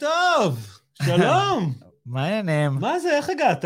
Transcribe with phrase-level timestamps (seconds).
[0.00, 1.74] טוב, שלום.
[2.06, 2.78] מה העניינים?
[2.80, 3.64] מה זה, איך הגעת?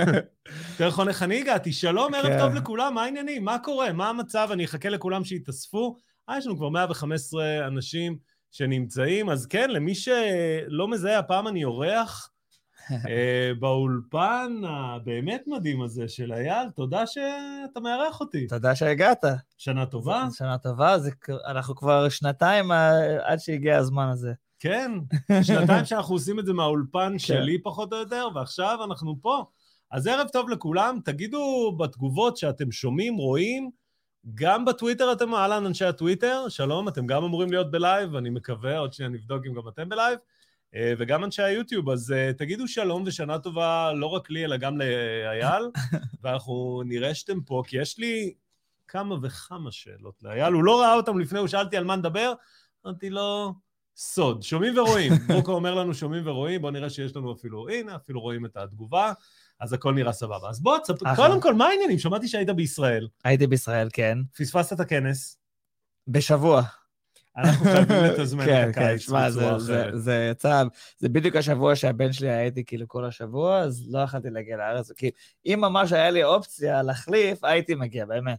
[0.70, 1.72] יותר נכון, איך אני הגעתי?
[1.72, 2.38] שלום, ערב כן.
[2.38, 3.44] טוב לכולם, מה העניינים?
[3.44, 3.92] מה קורה?
[3.92, 4.48] מה המצב?
[4.52, 5.96] אני אחכה לכולם שיתאספו.
[6.28, 8.18] אה, יש לנו כבר 115 אנשים
[8.52, 12.30] שנמצאים, אז כן, למי שלא מזהה, הפעם אני אורח
[13.08, 16.70] אה, באולפן הבאמת מדהים הזה של אייל.
[16.76, 18.46] תודה שאתה מארח אותי.
[18.46, 19.24] תודה שהגעת.
[19.58, 20.26] שנה טובה.
[20.32, 21.10] שנה טובה, זה,
[21.46, 24.32] אנחנו כבר שנתיים אה, עד שהגיע הזמן הזה.
[24.58, 24.92] כן,
[25.46, 26.56] שנתיים שאנחנו עושים את זה כן.
[26.56, 29.44] מהאולפן שלי פחות או יותר, ועכשיו אנחנו פה.
[29.90, 33.70] אז ערב טוב לכולם, תגידו בתגובות שאתם שומעים, רואים,
[34.34, 38.78] גם בטוויטר אתם, אהלן אנשי הטוויטר, שלום, אתם גם אמורים להיות ב live, אני מקווה,
[38.78, 40.18] עוד שניה נבדוק אם גם אתם ב live,
[40.74, 44.78] אה, וגם אנשי היוטיוב, אז אה, תגידו שלום ושנה טובה לא רק לי, אלא גם
[44.78, 45.62] לאייל,
[46.22, 48.34] ואנחנו נראה שאתם פה, כי יש לי
[48.88, 52.32] כמה וכמה שאלות לאייל, הוא לא ראה אותם לפני, הוא שאלתי על מה נדבר,
[52.86, 53.54] אמרתי לו,
[53.96, 55.12] סוד, שומעים ורואים.
[55.28, 59.12] ברוקו אומר לנו שומעים ורואים, בואו נראה שיש לנו אפילו, הנה, אפילו רואים את התגובה,
[59.60, 60.48] אז הכל נראה סבבה.
[60.48, 61.16] אז בוא, אחלה.
[61.16, 61.98] קודם כל, מה העניינים?
[61.98, 63.08] שמעתי שהיית בישראל.
[63.24, 64.18] הייתי בישראל, כן.
[64.38, 65.38] פספסת את הכנס,
[66.08, 66.62] בשבוע.
[67.36, 70.02] אנחנו חייבים לתזמן כן, את כן, הקיץ בצורה זה, אחרת.
[70.02, 70.62] זה יצא,
[70.98, 74.92] זה בדיוק השבוע שהבן שלי היה איתי כאילו כל השבוע, אז לא יכולתי להגיע לארץ.
[74.92, 75.10] כי
[75.46, 78.38] אם ממש היה לי אופציה להחליף, הייתי מגיע, באמת.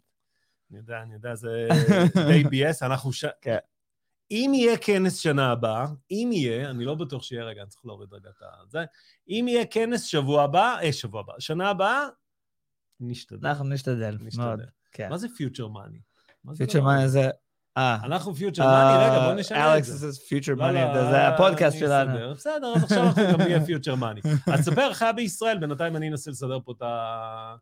[0.71, 1.67] אני יודע, אני יודע, זה
[2.27, 3.25] די ביאס, אנחנו ש...
[3.41, 3.57] כן.
[4.31, 8.13] אם יהיה כנס שנה הבאה, אם יהיה, אני לא בטוח שיהיה, רגע, אני צריך להוריד
[8.13, 8.29] רגע
[8.63, 8.83] את זה,
[9.29, 12.07] אם יהיה כנס שבוע הבא, אה, שבוע הבא, שנה הבאה,
[12.99, 13.47] נשתדל.
[13.47, 14.43] אנחנו נשתדל, נשתדל.
[14.43, 14.61] מאוד.
[14.91, 15.09] כן.
[15.09, 15.99] מה זה Future Money?
[16.57, 17.29] Future Money זה...
[17.77, 17.97] אה.
[18.03, 19.91] אנחנו Future Money, רגע, בוא נשנה את זה.
[19.91, 22.33] אלכס זה Future לא, Money, לא, זה הפודקאסט שלנו.
[22.33, 24.21] בסדר, אז עכשיו אנחנו גם נהיה Future Money.
[24.53, 27.55] אז ספר, היה בישראל, בינתיים אני אנסה לסדר פה את ה...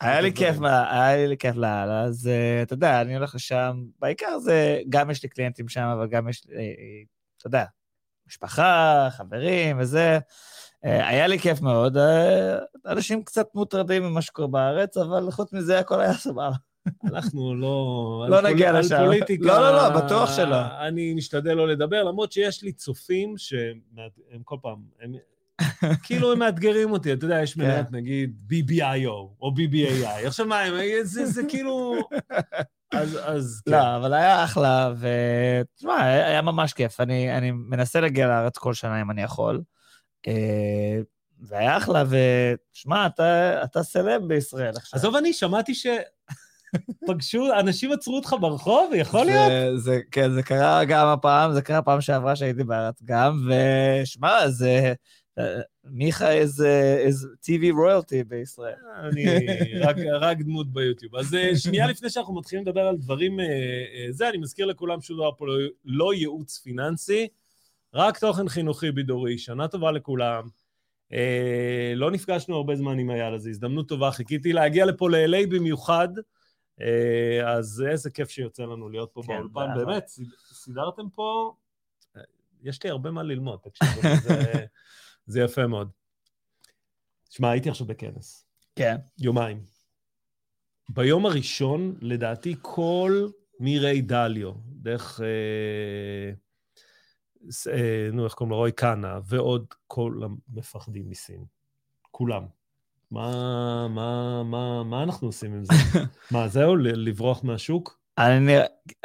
[0.00, 0.32] היה לי.
[0.32, 0.56] כיף,
[0.90, 5.22] היה לי כיף לאללה, אז אה, אתה יודע, אני הולך לשם, בעיקר זה, גם יש
[5.22, 6.62] לי קליינטים שם, אבל גם יש לי, אה,
[7.38, 7.64] אתה יודע,
[8.26, 10.18] משפחה, חברים וזה.
[10.84, 11.96] אה, היה לי כיף מאוד,
[12.86, 16.50] אנשים קצת מוטרדים ממה שקורה בארץ, אבל חוץ מזה הכל היה סבבה.
[17.04, 18.26] אנחנו לא...
[18.30, 18.98] לא על נגיע על לשם.
[19.04, 19.44] פוליטיקה...
[19.44, 20.56] לא, לא, לא, בטוח שלא.
[20.88, 25.12] אני משתדל לא לדבר, למרות שיש לי צופים שהם כל פעם, הם
[26.04, 27.60] כאילו הם מאתגרים אותי, אתה יודע, יש כן.
[27.60, 29.10] מניית נגיד BBIO
[29.40, 31.94] או BBAI, עכשיו מה, הם- זה זה כאילו...
[32.92, 33.72] אז אז כן.
[33.72, 37.00] לא, אבל היה אחלה, ותשמע, היה היה ממש כיף.
[37.00, 39.62] אני, אני מנסה להגיע לארץ כל שנה אם אני יכול.
[40.28, 40.98] אה,
[41.40, 44.98] והיה אחלה, ושמע, אתה, אתה סלב בישראל עכשיו.
[44.98, 49.48] עזוב, אני שמעתי שפגשו, אנשים עצרו אותך ברחוב, יכול להיות?
[49.48, 54.48] זה, זה, כן, זה קרה גם הפעם, זה קרה פעם שעברה שהייתי בארץ גם, ושמע,
[54.48, 54.92] זה...
[55.40, 56.98] אה, מיכה איזה
[57.42, 58.74] TV רויאלטי בישראל.
[58.98, 59.24] אני
[59.80, 61.16] רק, רק דמות ביוטיוב.
[61.16, 65.00] אז אה, שנייה לפני שאנחנו מתחילים לדבר על דברים, אה, אה, זה, אני מזכיר לכולם
[65.00, 67.28] שהוא דבר פה לא, לא ייעוץ פיננסי,
[67.94, 69.38] רק תוכן חינוכי בידורי.
[69.38, 70.48] שנה טובה לכולם.
[71.12, 74.10] אה, לא נפגשנו הרבה זמן עם אייל, אז זו הזדמנות טובה.
[74.10, 76.08] חיכיתי להגיע לפה ל-LA במיוחד,
[76.80, 79.74] אה, אז איזה כיף שיוצא לנו להיות פה כן, באולפן.
[79.76, 81.54] באמת, סיד- סידרתם פה...
[82.16, 82.22] אה,
[82.62, 84.52] יש לי הרבה מה ללמוד, תקשיבו, זה,
[85.30, 85.90] זה יפה מאוד.
[87.30, 88.46] שמע, הייתי עכשיו בכנס.
[88.76, 88.96] כן.
[89.18, 89.62] יומיים.
[90.88, 93.28] ביום הראשון, לדעתי, כל
[93.60, 96.32] מירי דליו, דרך, אה,
[97.72, 98.56] אה, נו, איך קוראים לו?
[98.56, 101.44] רוי קאנה, ועוד כל המפחדים מסין.
[102.10, 102.44] כולם.
[103.10, 105.72] מה, מה, מה, מה אנחנו עושים עם זה?
[106.30, 106.76] מה, זהו?
[106.76, 108.00] לברוח מהשוק?
[108.18, 108.52] אני,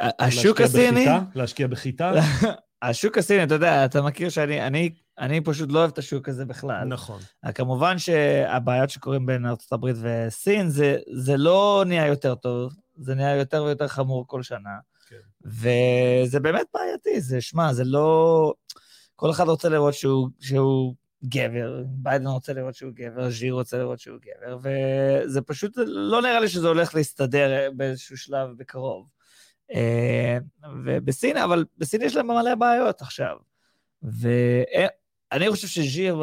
[0.00, 1.22] השוק להשקיע הסיני, בחיטה?
[1.34, 2.12] להשקיע בחיטה?
[2.82, 6.44] השוק הסיני, אתה יודע, אתה מכיר שאני אני, אני פשוט לא אוהב את השוק הזה
[6.44, 6.84] בכלל.
[6.84, 7.20] נכון.
[7.54, 13.64] כמובן שהבעיות שקורים בין הברית וסין, זה, זה לא נהיה יותר טוב, זה נהיה יותר
[13.64, 14.78] ויותר חמור כל שנה.
[15.08, 15.16] כן.
[15.44, 18.54] וזה באמת בעייתי, זה, שמע, זה לא...
[19.16, 20.94] כל אחד רוצה לראות שהוא, שהוא
[21.24, 26.40] גבר, ביידן רוצה לראות שהוא גבר, ז'יר רוצה לראות שהוא גבר, וזה פשוט, לא נראה
[26.40, 29.08] לי שזה הולך להסתדר באיזשהו שלב בקרוב.
[29.74, 30.38] אה,
[30.84, 33.36] ובסין, אבל בסין יש להם מלא בעיות עכשיו.
[34.02, 36.22] ואני חושב שז'יר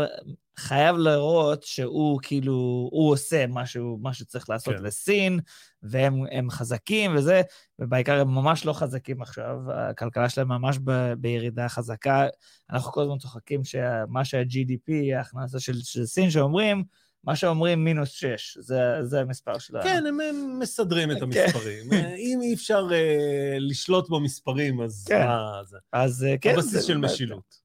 [0.57, 4.83] חייב לראות שהוא כאילו, הוא עושה משהו, מה שצריך לעשות כן.
[4.83, 5.39] לסין,
[5.83, 7.41] והם הם חזקים וזה,
[7.79, 12.27] ובעיקר הם ממש לא חזקים עכשיו, הכלכלה שלהם ממש ב, בירידה חזקה.
[12.69, 16.83] אנחנו כל הזמן צוחקים שמה שה-GDP, ההכנסה של, של סין, שאומרים,
[17.23, 19.83] מה שאומרים מינוס 6, זה, זה המספר שלנו.
[19.83, 21.23] כן, הם, הם מסדרים את כן.
[21.23, 21.93] המספרים.
[21.93, 25.27] אה, אם אי אפשר אה, לשלוט במספרים, אז כן.
[25.27, 25.77] מה זה?
[25.93, 27.63] אז אה, כן, הבסיס של באמת- משילות.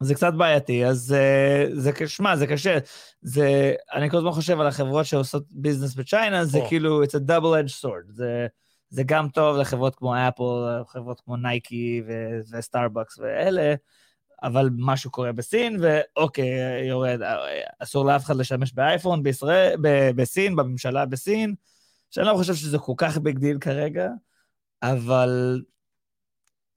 [0.00, 2.78] זה קצת בעייתי, אז uh, זה, שמע, זה קשה.
[3.22, 6.68] זה, אני כל הזמן חושב על החברות שעושות business ב China, זה או.
[6.68, 8.12] כאילו, it's a double-edged sword.
[8.12, 8.46] זה,
[8.88, 12.02] זה גם טוב לחברות כמו אפל, חברות כמו נייקי
[12.50, 13.74] וסטארבקס ואלה,
[14.44, 17.20] אבל משהו קורה בסין, ואוקיי, יורד,
[17.78, 21.54] אסור לאף אחד להשתמש באייפון בישראל, ב- בסין, בממשלה בסין,
[22.10, 24.08] שאני לא חושב שזה כל כך big deal כרגע,
[24.82, 25.62] אבל,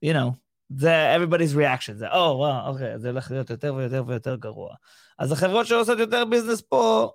[0.04, 0.30] you know,
[0.68, 4.74] זה everybody's reaction, זה, או, oh, וואו, אוקיי, זה הולך להיות יותר ויותר ויותר גרוע.
[5.18, 7.12] אז החברות שעושות יותר business פה,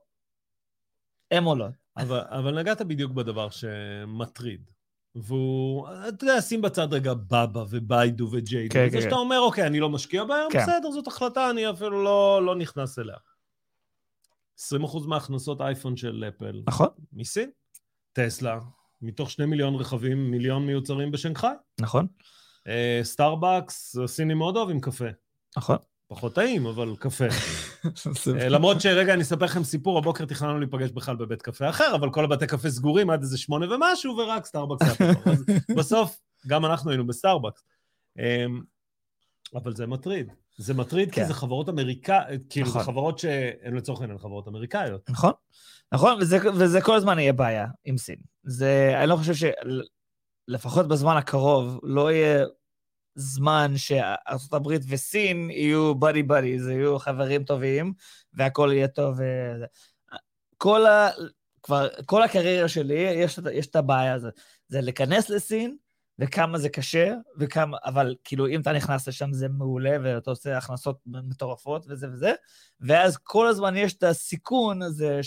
[1.32, 1.72] הן עולות.
[1.98, 4.72] אבל, אבל נגעת בדיוק בדבר שמטריד.
[5.16, 8.74] והוא, אתה יודע, שים בצד רגע באבא וביידו וג'יי די.
[8.74, 9.18] כן, זה כן, שאתה כן.
[9.18, 10.60] אומר, אוקיי, אני לא משקיע בהם, כן.
[10.60, 13.16] בסדר, זאת החלטה, אני אפילו לא, לא נכנס אליה.
[14.60, 17.50] 20% מהכנסות אייפון של אפל, נכון, מסין.
[18.14, 18.60] טסלה,
[19.02, 21.56] מתוך שני מיליון רכבים, מיליון מיוצרים בשנגחאי.
[21.82, 22.08] נכון,
[22.68, 25.06] אה, סטארבקס, הסינים מאוד אוהבים קפה.
[25.58, 25.78] נכון.
[26.16, 27.26] פחות טעים, אבל קפה.
[28.56, 32.24] למרות שרגע, אני אספר לכם סיפור, הבוקר תכננו להיפגש בכלל בבית קפה אחר, אבל כל
[32.24, 35.34] הבתי קפה סגורים עד איזה שמונה ומשהו, ורק סטארבקס היה פתוח.
[35.78, 37.64] בסוף, גם אנחנו היינו בסטארבקס.
[38.20, 38.62] אמ,
[39.56, 40.32] אבל זה מטריד.
[40.58, 41.28] זה מטריד כי כן.
[41.28, 42.84] זה חברות אמריקאיות, כאילו, זה נכון.
[42.84, 45.10] חברות שהן לצורך העניין חברות אמריקאיות.
[45.10, 45.32] נכון,
[45.92, 48.16] נכון, וזה, וזה כל הזמן יהיה בעיה עם סין.
[48.44, 49.50] זה, אני לא חושב
[50.50, 52.46] שלפחות בזמן הקרוב לא יהיה
[53.16, 53.74] זמן
[54.54, 57.94] הברית וסין יהיו בדי בדי, זה יהיו חברים טובים,
[58.34, 59.14] והכל יהיה טוב.
[59.14, 59.66] וזה.
[60.58, 61.10] כל, ה,
[61.64, 64.34] כבר, כל הקריירה שלי, יש, יש את הבעיה הזאת.
[64.68, 65.78] זה להיכנס לסין,
[66.20, 71.00] וכמה זה קשה, וכמה, אבל כאילו, אם אתה נכנס לשם זה מעולה, ואתה עושה הכנסות
[71.06, 72.34] מטורפות וזה וזה,
[72.82, 75.24] ואז כל הזמן יש את הסיכון הזה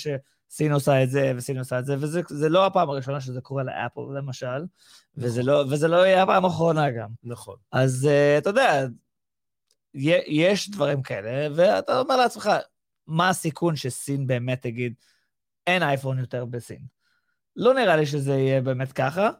[0.50, 3.62] שסין עושה את זה וסין עושה את זה, וזה זה לא הפעם הראשונה שזה קורה
[3.62, 4.64] לאפל, למשל,
[5.16, 7.08] וזה לא, וזה לא יהיה הפעם האחרונה גם.
[7.24, 7.56] נכון.
[7.72, 8.86] אז uh, אתה יודע,
[10.26, 12.50] יש דברים כאלה, ואתה אומר לעצמך,
[13.06, 14.94] מה הסיכון שסין באמת תגיד,
[15.66, 16.80] אין אייפון יותר בסין?
[17.56, 19.30] לא נראה לי שזה יהיה באמת ככה,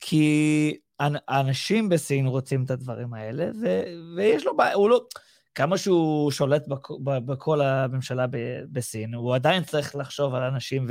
[0.00, 5.06] כי אנ- האנשים בסין רוצים את הדברים האלה, ו- ויש לו בעיה, הוא לא...
[5.56, 8.36] כמה שהוא שולט בכ- בכל הממשלה ב-
[8.72, 10.86] בסין, הוא עדיין צריך לחשוב על אנשים,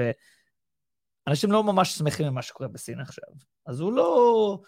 [1.28, 3.24] ואנשים לא ממש שמחים ממה שקורה בסין עכשיו.
[3.66, 4.60] אז הוא לא...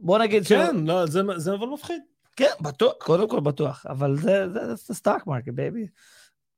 [0.00, 2.02] בוא נגיד שהוא- כן, לא, זה, זה אבל מפחיד.
[2.36, 5.86] כן, בטוח, קודם כל בטוח, אבל זה, זה, זה stock market, baby.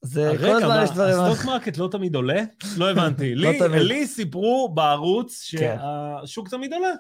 [0.03, 1.15] זה כל רגע, הזמן יש דברים...
[1.21, 2.43] הסטוק מרקט לא תמיד עולה?
[2.77, 3.35] לא הבנתי.
[3.35, 3.83] לא לי, תמיד.
[3.83, 5.77] לי סיפרו בערוץ כן.
[6.23, 6.93] שהשוק תמיד עולה.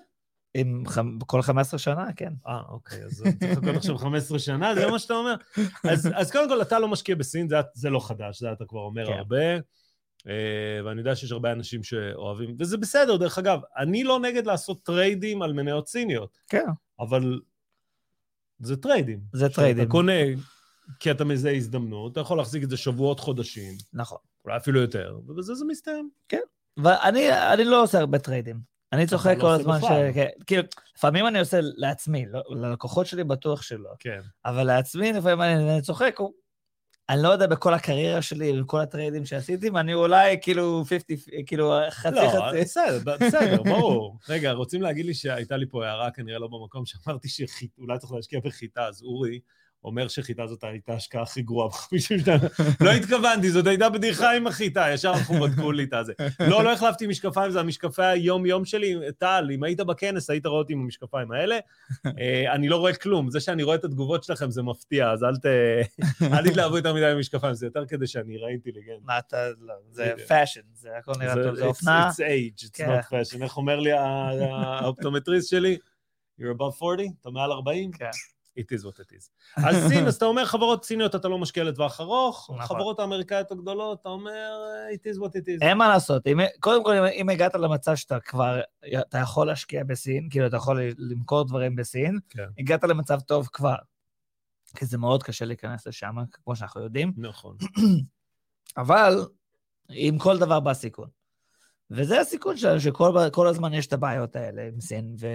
[0.54, 0.84] עם
[1.26, 2.32] כל 15 שנה, כן.
[2.46, 5.34] אה, אוקיי, אז צריך לחכות עכשיו 15 שנה, זה מה שאתה אומר?
[5.84, 8.80] אז, אז קודם כל, אתה לא משקיע בסין, זה, זה לא חדש, זה אתה כבר
[8.80, 9.12] אומר כן.
[9.12, 9.54] הרבה.
[10.28, 14.82] אה, ואני יודע שיש הרבה אנשים שאוהבים, וזה בסדר, דרך אגב, אני לא נגד לעשות
[14.82, 16.66] trade ים על מניות סיניות, כן,
[17.00, 17.40] אבל
[18.58, 19.20] זה טריידים.
[19.32, 19.82] זה טריידים.
[19.84, 20.22] אתה קונה
[21.00, 24.18] כי אתה מזהה הזדמנות, אתה יכול להחזיק את זה שבועות, חודשים, נכון.
[24.44, 26.10] אולי אפילו יותר, ובזה זה מסתיים.
[26.76, 28.73] ואני אני לא עושה הרבה trade ים.
[28.92, 30.14] אני צוחק לא כל עושה הזמן ש...
[30.14, 30.62] כן, כאילו,
[30.96, 33.90] לפעמים אני עושה לעצמי, לא- ללקוחות שלי בטוח שלא.
[33.98, 34.20] כן.
[34.44, 36.32] אבל לעצמי, לפעמים אני, אני צוחק, הוא-
[37.08, 41.16] אני לא יודע בכל הקריירה שלי, בכל ה trade ים שעשיתי, ואני אולי כאילו 50,
[41.46, 42.60] כאילו חצי לא, חצי.
[42.60, 44.18] בסדר, בסדר, ברור.
[44.28, 48.40] רגע, רוצים להגיד לי שהייתה לי פה הערה, כנראה לא במקום, שאמרתי שאולי צריך להשקיע
[48.44, 49.40] בחיטה, אז אורי
[49.84, 52.36] אומר שחיטה זאת הייתה ההשקעה הכי גרועה בחמישים שנה.
[52.80, 56.12] לא התכוונתי, זאת הייתה בדיחה עם החיטה, ישר אנחנו בדקו לי את הזה.
[56.40, 58.96] לא, לא החלפתי משקפיים, זה המשקפי היום-יום שלי.
[59.18, 61.58] טל, אם היית בכנס, היית רואה אותי עם המשקפיים האלה.
[62.06, 65.36] אה, אני לא רואה כלום, זה שאני רואה את התגובות שלכם זה מפתיע, אז אל
[65.36, 65.46] ת...
[66.22, 69.02] אל תתלהבו יותר מדי במשקפיים, זה יותר כדי שאני אראה אינטליגנט.
[69.02, 70.12] מה אתה, לא, זה.
[70.28, 72.10] fashion, זה הכל נראה טוב, זה אופנה.
[72.10, 72.98] It's age, it's כן.
[72.98, 73.42] not fashion.
[73.42, 75.78] איך אומר לי האופטומטריסט שלי?
[76.40, 77.12] You're above 40?
[77.20, 77.92] אתה מעל 40?
[77.92, 78.10] כן.
[78.58, 79.30] It is what it is.
[79.66, 82.76] אז סין, אז אתה אומר חברות סיניות אתה לא משקיע לטווח ארוך, נכון.
[82.76, 84.52] חברות האמריקאיות הגדולות, אתה אומר
[84.94, 85.62] it is what it is.
[85.62, 88.60] אין מה לעשות, אם, קודם כל, אם, אם הגעת למצב שאתה כבר,
[89.00, 92.46] אתה יכול להשקיע בסין, כאילו אתה יכול למכור דברים בסין, כן.
[92.58, 93.76] הגעת למצב טוב כבר.
[94.76, 97.56] כי זה מאוד קשה להיכנס לשם, כמו שאנחנו יודעים, נכון.
[98.76, 99.26] אבל
[99.88, 101.08] עם כל דבר בא סיכון.
[101.90, 105.26] וזה הסיכון שלנו, שכל כל הזמן יש את הבעיות האלה עם סין, ו,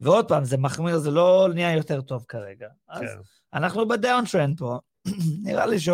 [0.00, 2.68] ועוד פעם, זה מחמיר, זה לא נהיה יותר טוב כרגע.
[2.88, 3.06] אז כן.
[3.54, 4.78] אנחנו ב downtrend פה,
[5.44, 5.88] נראה לי ש...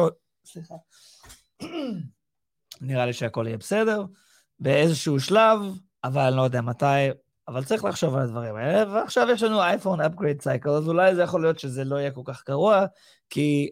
[0.46, 0.74] סליחה.
[2.80, 4.04] נראה לי שהכל יהיה בסדר,
[4.58, 5.58] באיזשהו שלב,
[6.04, 7.10] אבל אני לא יודע מתי,
[7.48, 11.22] אבל צריך לחשוב על הדברים האלה, ועכשיו יש לנו אייפון upgrade cycle, אז אולי זה
[11.22, 12.86] יכול להיות שזה לא יהיה כל כך גרוע,
[13.30, 13.70] כי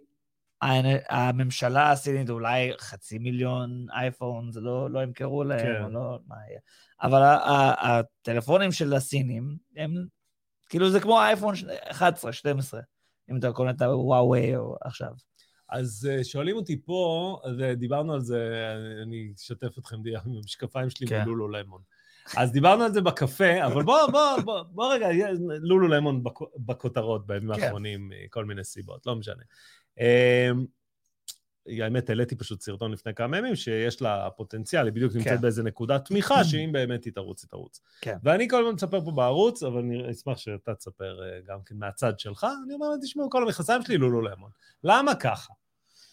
[1.08, 5.84] הממשלה הסינית אולי חצי מיליון אייפון, זה לא, לא ימכרו להם, כן.
[5.84, 6.60] או לא, מה יהיה.
[7.02, 7.22] אבל
[7.78, 10.06] הטלפונים של הסינים, הם,
[10.68, 11.54] כאילו זה כמו אייפון
[11.90, 12.80] 11, 12,
[13.30, 15.12] אם אתה קונה את הוואווי או עכשיו.
[15.68, 21.06] אז אה, שואלים אותי פה, ודיברנו על זה, אני אשתף אתכם די- עם המשקפיים שלי
[21.06, 21.22] כן.
[21.22, 21.80] מלולו למון.
[22.36, 25.08] אז דיברנו על זה בקפה, אבל בוא, בוא, בוא, בוא רגע,
[25.60, 26.22] לולו למון
[26.56, 27.62] בכותרות בימים כן.
[27.62, 29.42] האחרונים, מכל מיני סיבות, לא משנה.
[30.00, 30.64] אמ,
[31.66, 35.40] האמת, העליתי פשוט סרטון לפני כמה ימים, שיש לה פוטנציאל, היא בדיוק נמצאת כן.
[35.40, 37.80] באיזה נקודת תמיכה, שאם באמת היא תרוץ, היא תרוץ.
[38.00, 38.16] כן.
[38.22, 42.18] ואני כל הזמן מספר פה בערוץ, אבל אני אשמח שאתה תספר אה, גם כן מהצד
[42.18, 44.50] שלך, אני אומר, תשמעו, כל המכנסיים שלי לולו למון.
[44.84, 45.52] למה ככה?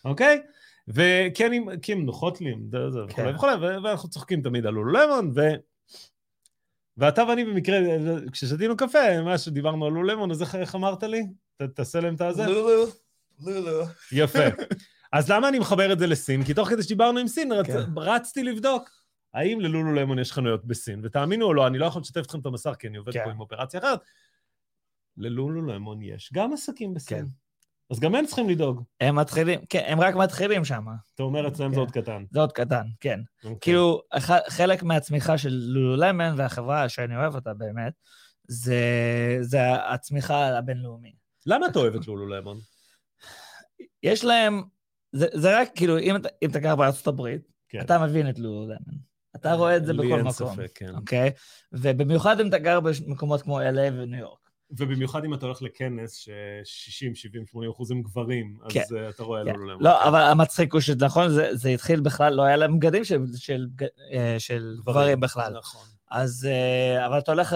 [0.05, 0.41] אוקיי?
[0.87, 3.35] וכי אני, כי הן נוחות לי, וכולי כן.
[3.35, 5.41] וכולי, ואנחנו צוחקים תמיד על לולו למון, ו...
[6.97, 7.77] ואתה ואני במקרה,
[8.31, 11.21] כששתינו קפה, מה שדיברנו על לולו למון, אז איך- אמרת לי?
[11.75, 12.45] תעשה להם את הזה?
[12.45, 12.85] לולו,
[13.41, 13.85] לולו.
[14.11, 14.39] יפה.
[15.13, 16.43] אז למה אני מחבר את זה לסין?
[16.43, 17.65] כי תוך כדי שדיברנו עם סין, רצ...
[17.67, 17.79] כן.
[17.97, 18.89] רצתי לבדוק
[19.33, 21.01] האם ללולו למון יש חנויות בסין.
[21.03, 23.23] ותאמינו או לא, אני לא יכול לשתף אתכם את המסך, כי אני עובד כן.
[23.23, 23.99] פה עם אופרציה אחרת.
[25.17, 27.17] ללולו למון יש גם עסקים בסין.
[27.17, 27.25] כן.
[27.91, 28.83] אז גם הם צריכים לדאוג.
[29.01, 30.85] הם מתחילים, כן, הם רק מתחילים שם.
[31.15, 31.79] אתה אומר, אצלם זה כן.
[31.79, 32.23] עוד קטן.
[32.31, 33.19] זה עוד קטן, כן.
[33.43, 33.57] אוקיי.
[33.61, 37.93] כאילו, אח- חלק מהצמיחה של לולולמן והחברה שאני אוהב אותה באמת,
[38.47, 38.81] זה,
[39.41, 39.59] זה
[39.93, 41.15] הצמיחה הבינלאומית.
[41.45, 42.57] למה אתה אוהב את לולו למון?
[44.03, 44.63] יש להם,
[45.11, 47.79] זה, זה רק כאילו, אם אתה, אם אתה גר בארצות הברית, כן.
[47.81, 49.09] אתה מבין את לולולמן.
[49.35, 50.95] אתה רואה את זה לי בכל אין מקום, ספק, כן.
[50.95, 51.31] אוקיי?
[51.71, 54.39] ובמיוחד אם אתה גר במקומות כמו LA וניו יורק.
[54.71, 58.95] ובמיוחד אם אתה הולך לכנס ש-60, 70, 80 אחוז הם גברים, אז כן.
[58.95, 59.51] אה, אתה רואה כן.
[59.51, 59.83] לולו למון.
[59.83, 63.67] לא, אבל המצחיק הוא שנכון, זה, זה התחיל בכלל, לא היה להם בגדים של, של,
[64.13, 65.57] אה, של גברים בכלל.
[65.57, 65.81] נכון.
[66.11, 67.55] אז, אה, אבל אתה הולך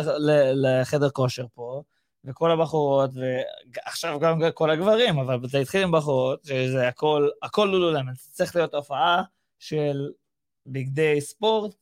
[0.54, 1.84] לחדר כושר פה,
[2.26, 8.14] וכל הבחורות, ועכשיו גם כל הגברים, אבל זה התחיל עם בחורות, שזה הכל, הכל לולולמן.
[8.16, 9.24] זה צריך להיות הופעה
[9.60, 10.10] של
[10.68, 11.76] בגדי ספורט.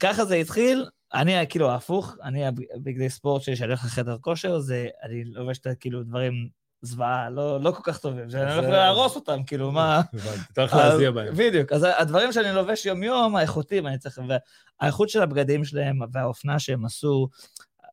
[0.00, 4.88] ככה זה התחיל, אני כאילו הפוך, אני הבגדי ספורט שלי, שאני הולך לחדר כושר, זה,
[5.02, 6.48] אני לובש את כאילו דברים
[6.82, 10.00] זוועה, לא, לא כל כך טובים, שאני הולך זה- להרוס אותם, כאילו, מה...
[10.12, 11.34] הבנתי, הולך להזיע בהם.
[11.36, 11.72] בדיוק.
[11.72, 14.18] אז הדברים שאני לובש יום-יום, האיכותיים, אני צריך...
[14.80, 17.28] והאיכות של הבגדים שלהם והאופנה שהם עשו,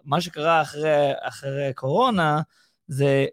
[0.03, 2.41] מה שקרה אחרי, אחרי קורונה,
[2.87, 3.25] זה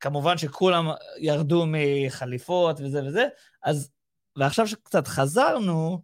[0.00, 0.86] כמובן שכולם
[1.18, 3.26] ירדו מחליפות וזה וזה,
[3.62, 3.90] אז...
[4.36, 6.02] ועכשיו שקצת חזרנו,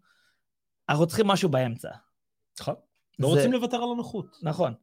[0.89, 1.91] אנחנו צריכים משהו באמצע.
[2.61, 2.75] נכון.
[3.19, 4.37] לא זה- רוצים לוותר על הנוחות.
[4.43, 4.75] נכון.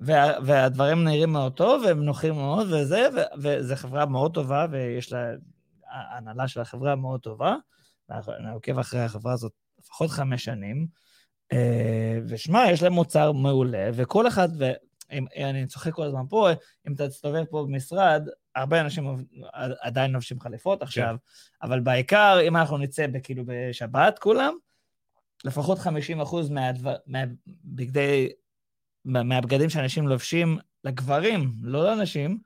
[0.00, 5.12] וה, והדברים נראים מאוד טוב, והם נוחים מאוד, וזה, ו, וזו חברה מאוד טובה, ויש
[5.12, 5.30] לה...
[5.86, 7.56] ההנהלה של החברה מאוד טובה.
[8.10, 10.86] אני עוקב אחרי החברה הזאת לפחות חמש שנים.
[11.52, 16.48] אה, ושמע, יש להם מוצר מעולה, וכל אחד, ואני צוחק כל הזמן פה,
[16.88, 19.24] אם אתה תסתובב פה במשרד, הרבה אנשים
[19.80, 21.16] עדיין לובשים חליפות עכשיו,
[21.62, 24.54] אבל בעיקר, אם אנחנו נצא כאילו בשבת כולם,
[25.44, 28.28] לפחות 50 אחוז מהדבר, מהבגדי,
[29.04, 32.38] מה- מהבגדים שאנשים לובשים לגברים, לא לאנשים,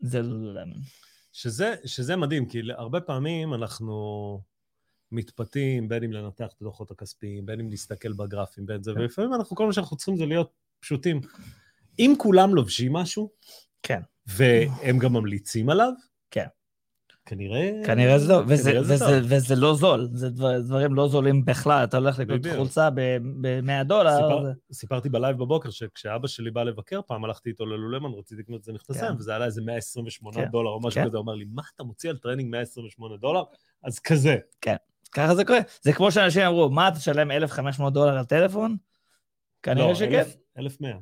[0.00, 0.78] זה לולולמן.
[1.32, 4.40] שזה, שזה מדהים, כי הרבה פעמים אנחנו
[5.12, 9.00] מתפתים, בין אם לנתח את הדוחות הכספיים, בין אם להסתכל בגרפים, בין זה, כן.
[9.00, 10.50] ולפעמים אנחנו, כל מה שאנחנו צריכים זה להיות
[10.80, 11.20] פשוטים.
[11.98, 13.30] אם כולם לובשים משהו,
[13.82, 14.00] כן.
[14.26, 15.92] והם גם ממליצים עליו,
[16.30, 16.46] כן.
[17.26, 17.70] כנראה...
[17.86, 19.08] כנראה זה לא, וזה, כנראה וזה, טוב.
[19.28, 22.40] וזה לא זול, זה דבר, דברים לא זולים בכלל, אתה הולך לקנות.
[22.56, 27.66] חולצה ב-100 דולר, סיפר, זה- סיפרתי בלייב בבוקר שכשאבא שלי בא לבקר פעם, הלכתי איתו
[27.66, 29.18] ל Lululemon, רציתי לקנות את זה מכנסיים, כן.
[29.18, 30.50] וזה עלה איזה 128 כן.
[30.50, 31.06] דולר או משהו כן.
[31.08, 33.42] כזה, הוא אמר לי, מה אתה מוציא על טרנינג 128 דולר?
[33.82, 34.36] אז כזה.
[35.12, 35.58] ככה זה קורה.
[35.82, 38.76] זה כמו שאנשים אמרו, מה, אתה תשלם 1,500 דולר על טלפון?
[39.62, 40.06] כנראה לא, שכן.
[40.18, 40.92] 1,000 1,100.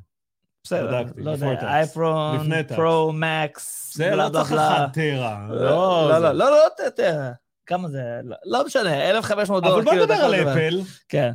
[0.63, 1.61] בסדר, לא יודע.
[1.61, 2.63] אייפרון.
[2.75, 4.61] פרו, מקס, זה לא צריך לך
[4.93, 5.47] טרה.
[5.49, 7.33] לא, לא, לא, לא, לא, ת- ת-
[7.65, 8.19] כמה זה?
[8.23, 9.75] לא- לא משנה, 1,500 דולר.
[9.75, 10.35] אבל בוא כאילו, נדבר על.
[10.35, 10.81] אפל.
[11.09, 11.31] כן.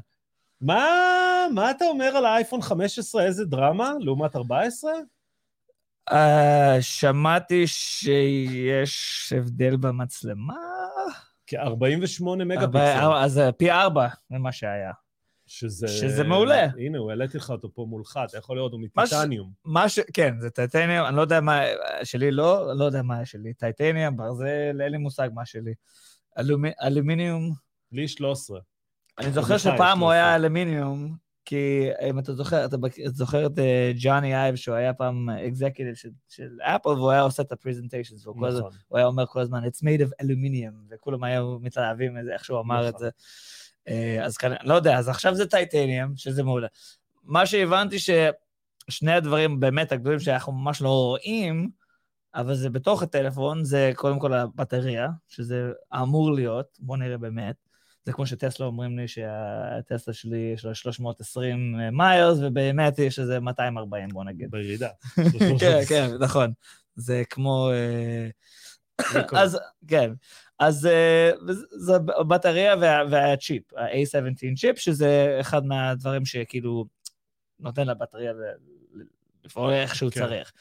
[0.61, 0.85] מה,
[1.55, 3.25] מה אתה אומר על האייפון 15?
[3.25, 4.91] איזה דרמה לעומת 14?
[6.13, 10.55] אה, שמעתי שיש הבדל במצלמה.
[11.47, 13.13] כ-48 מגה פיקסל.
[13.17, 14.93] אז פי ארבע ממה שהיה.
[15.49, 15.89] שזה...
[15.89, 16.67] שזה מעולה.
[16.79, 19.53] הנה, הוא העליתי לך אותו פה מולך, אתה יכול לראות, הוא מטיטניום.
[19.65, 19.99] מה ש...
[20.13, 21.61] כן, זה titanium, אני לא יודע מה...
[22.05, 23.55] שלי לא, לא יודע מה שלי.
[23.55, 24.47] titanium, ברזל,
[24.81, 25.75] אין לי מושג מה שלי.
[26.39, 27.53] אלומי- אלומיניום,
[27.93, 28.61] לי 13.
[29.19, 30.37] אני זוכר שפעם הוא היה.
[30.37, 32.77] אלומיניום, כי אם אתה זוכר, אתה
[33.07, 37.43] זוכר את אה, ג'וני אייב, שהוא היה פעם executive של- של אפל, והוא היה עושה
[37.43, 38.71] את ה presentations, והוא כל נכון.
[38.89, 42.89] הוא היה אומר כל הזמן, it's made of aluminium, וכולם היו מתלהבים איך שהוא אמר
[42.89, 43.01] את נכון.
[43.07, 43.11] זה.
[43.89, 46.67] אה, אז כנראה, לא יודע, אז עכשיו זה טייטניום, שזה מעולה.
[47.25, 51.71] מה שהבנתי ששני הדברים באמת הגדולים שאנחנו ממש לא רואים,
[52.35, 55.71] אבל זה בתוך הטלפון, זה קודם כל הבטריה, שזה
[56.03, 57.66] אמור להיות, בוא נראה באמת.
[58.07, 64.09] זה כמו שטסלה אומרים לי שהטסלה שלי יש לה 320 מיילס, ובאמת יש איזה 240,
[64.09, 64.51] בוא נגיד.
[64.51, 64.89] בירידה.
[65.61, 66.53] כן, כן, נכון.
[66.97, 67.71] זה כמו...
[67.73, 68.29] אה.
[69.33, 69.59] אז,
[69.89, 70.13] כן.
[70.59, 71.31] אז אה,
[71.79, 76.85] זה הבטריה וה- והצ'יפ, ה-A17 צ'יפ, שזה אחד מהדברים שכאילו
[77.61, 78.33] נותן לבטריה
[79.45, 80.21] לפעול איך שהוא כן.
[80.21, 80.53] צריך.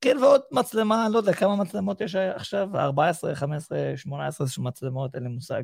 [0.00, 5.28] כן, ועוד מצלמה, לא יודע כמה מצלמות יש עכשיו, 14, 15, 18 מצלמות, אין לי
[5.28, 5.62] מושג.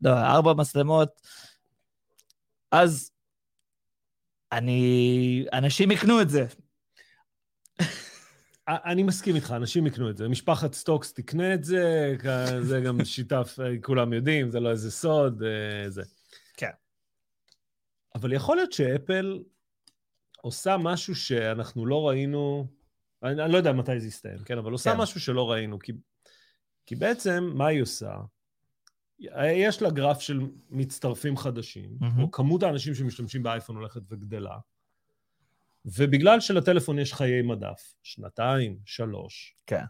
[0.00, 1.20] לא, ארבע מצלמות.
[2.70, 3.10] אז
[4.52, 5.46] אני...
[5.52, 6.46] אנשים יקנו את זה.
[8.68, 10.28] אני מסכים איתך, אנשים יקנו את זה.
[10.28, 12.14] משפחת סטוקס תקנה את זה,
[12.60, 16.02] זה גם שיטף, אה, כולם יודעים, זה לא איזה סוד, אה, זה.
[16.56, 16.70] כן.
[18.14, 19.42] אבל יכול להיות שאפל
[20.36, 22.66] עושה משהו שאנחנו לא ראינו,
[23.24, 24.58] אני, אני לא יודע מתי זה יסתיים, כן?
[24.58, 24.98] אבל עושה כן.
[24.98, 25.92] משהו שלא ראינו, כי,
[26.86, 28.14] כי בעצם, מה היא עושה?
[29.44, 30.40] יש לה גרף של
[30.70, 32.22] מצטרפים חדשים, מהמם.
[32.22, 34.58] או כמות האנשים שמשתמשים באייפון הולכת וגדלה,
[35.84, 39.84] ובגלל שלטלפון יש חיי מדף, שנתיים, שלוש, כן.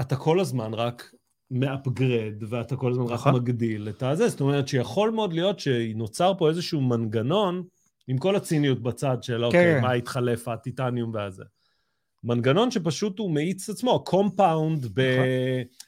[0.00, 1.14] אתה כל הזמן רק
[1.50, 3.34] מאפגרד, ואתה כל הזמן רק נכון.
[3.34, 4.28] מגדיל את הזה.
[4.28, 7.64] זאת אומרת שיכול מאוד להיות שנוצר פה איזשהו מנגנון,
[8.06, 9.82] עם כל הציניות בצד של, אוקיי, כן.
[9.82, 11.44] מה התחלף, הטיטניום והזה.
[12.24, 15.00] מנגנון שפשוט הוא מאיץ עצמו, compound ב...
[15.00, 15.26] נכון.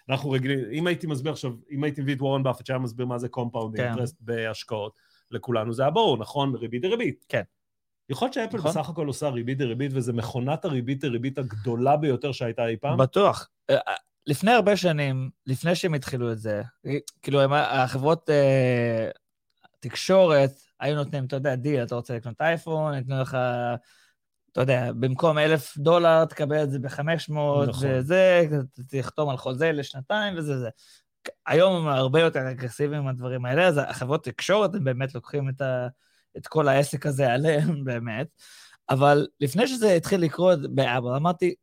[0.09, 3.19] אנחנו רגילים, אם הייתי מסביר עכשיו, אם הייתי מביא את וורן באפט שהיה מסביר מה
[3.19, 3.89] זה compound כן.
[3.89, 4.99] interest בהשקעות,
[5.31, 6.55] לכולנו זה היה ברור, נכון?
[6.55, 7.25] ריבית דריבית.
[7.29, 7.43] כן.
[8.11, 8.71] יכול להיות שאפל נכון.
[8.71, 12.99] בסך הכל עושה ריבית דריבית, וזה מכונת הריבית דריבית הגדולה ביותר שהייתה אי פעם.
[12.99, 13.49] בטוח.
[13.71, 13.95] אה, אה,
[14.27, 19.11] לפני הרבה שנים, לפני שהם התחילו את זה, אה, כאילו, החברות אה,
[19.81, 23.39] תקשורת היו נותנים, אתה יודע, דיל, אתה רוצה לקנות אייפון, ייתנו לך,
[24.57, 26.99] אתה יודע, במקום אלף דולר, תקבל את זה ב-500,
[27.69, 27.89] נכון.
[27.91, 28.47] וזה,
[28.89, 30.69] תחתום על חוזה לשנתיים וזה זה.
[31.47, 35.61] היום הם הרבה יותר אגרסיביים עם הדברים האלה, אז החברות תקשורת, הם באמת לוקחים את,
[35.61, 35.87] ה,
[36.37, 38.27] את כל העסק הזה עליהם, באמת.
[38.91, 41.55] אבל לפני שזה התחיל לקרות באבל, אמרתי,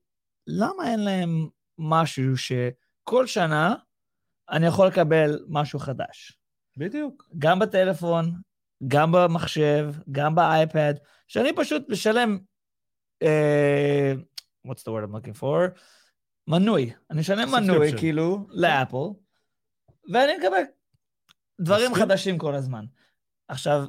[0.47, 1.47] למה אין להם
[1.77, 3.75] משהו שכל שנה
[4.49, 6.37] אני יכול לקבל משהו חדש?
[6.77, 7.29] בדיוק.
[7.37, 8.31] גם בטלפון,
[8.87, 10.93] גם במחשב, גם באייפד,
[11.27, 12.37] שאני פשוט משלם,
[14.67, 15.79] what's the word I'm looking for?
[16.47, 16.93] מנוי.
[17.11, 17.97] אני משלם מנוי.
[17.97, 18.97] כאילו, לאפל,
[20.13, 20.61] ואני מקבל
[21.61, 21.93] דברים.
[21.95, 22.85] חדשים כל הזמן.
[23.47, 23.85] עכשיו,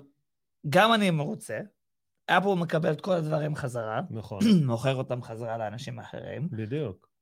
[0.68, 1.60] גם אני מרוצה,
[2.26, 6.48] אפל מקבל את כל הדברים חזרה, נכון, מוכר אותם חזרה לאנשים אחרים.
[6.50, 7.13] בדיוק.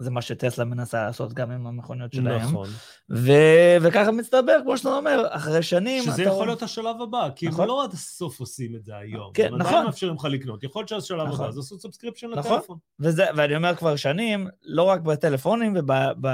[0.00, 2.42] זה מה שטסלה מנסה לעשות גם עם המכוניות שלהם.
[2.42, 2.68] נכון.
[3.10, 6.02] ו- וככה מצטבר, כמו שאתה אומר, אחרי שנים...
[6.02, 7.68] שזה אתה יכול להיות השלב הבא, כי הם נכון.
[7.68, 9.30] לא עד הסוף עושים את זה היום.
[9.34, 9.84] כן, הם עדיין נכון.
[9.86, 10.64] מאפשרים לך לקנות.
[10.64, 11.44] יכול להיות שהשלב נכון.
[11.44, 12.52] הבא זה לעשות subscription נכון.
[12.52, 12.78] לטלפון.
[13.00, 15.92] וזה, ואני אומר כבר שנים, לא רק בטלפונים וב...
[16.20, 16.26] ב,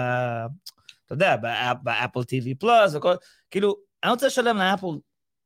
[1.07, 3.15] אתה יודע, באפ, באפל TV Plus וכל...
[3.51, 4.87] כאילו, אני רוצה לשלם לאפל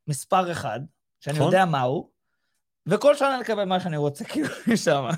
[0.06, 0.80] מספר אחד,
[1.20, 1.46] שאני נכון.
[1.46, 2.10] יודע מהו,
[2.86, 5.08] וכל שנה לקבל מה שאני רוצה, כאילו, משם.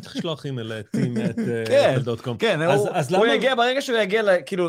[0.00, 1.36] צריך לשלוח אימייל ל Tim את
[1.68, 2.36] כן, Apple.com.
[2.36, 4.68] כן, אז- הוא, יגיע, ברגע שהוא יגיע, כאילו,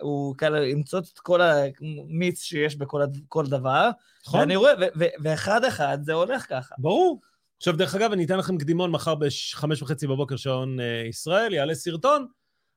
[0.00, 3.90] הוא כאלה ימצוא את כל המיץ שיש בכל דבר,
[4.26, 4.40] נכון?
[4.40, 6.74] ואני רואה, ואחד-אחד זה הולך ככה.
[6.78, 7.20] ברור.
[7.56, 11.74] עכשיו, דרך אגב, אני אתן לכם קדימון מחר בחמש וחצי בבוקר שעון אה, ישראל, יעלה
[11.74, 12.26] סרטון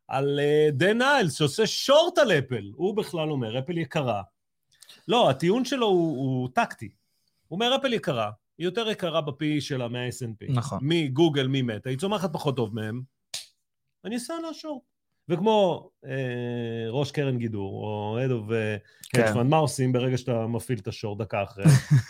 [0.07, 2.71] על אה, דן ניילס שעושה שורט על אפל.
[2.75, 4.21] הוא בכלל אומר, אפל יקרה.
[5.07, 6.89] לא, הטיעון שלו הוא, הוא טקטי.
[7.47, 10.51] הוא אומר, אפל יקרה, היא יותר יקרה בפי שלה מה-SNP.
[10.53, 10.79] נכון.
[10.81, 13.01] מגוגל, ממטה, היא צומחת פחות טוב מהם,
[14.05, 14.81] אני אסע לה שורט.
[15.29, 18.53] וכמו אה, ראש קרן גידור, או head of
[19.09, 19.27] כן.
[19.27, 21.63] קצ'מן, מה עושים ברגע שאתה מפעיל את השורט דקה אחרי?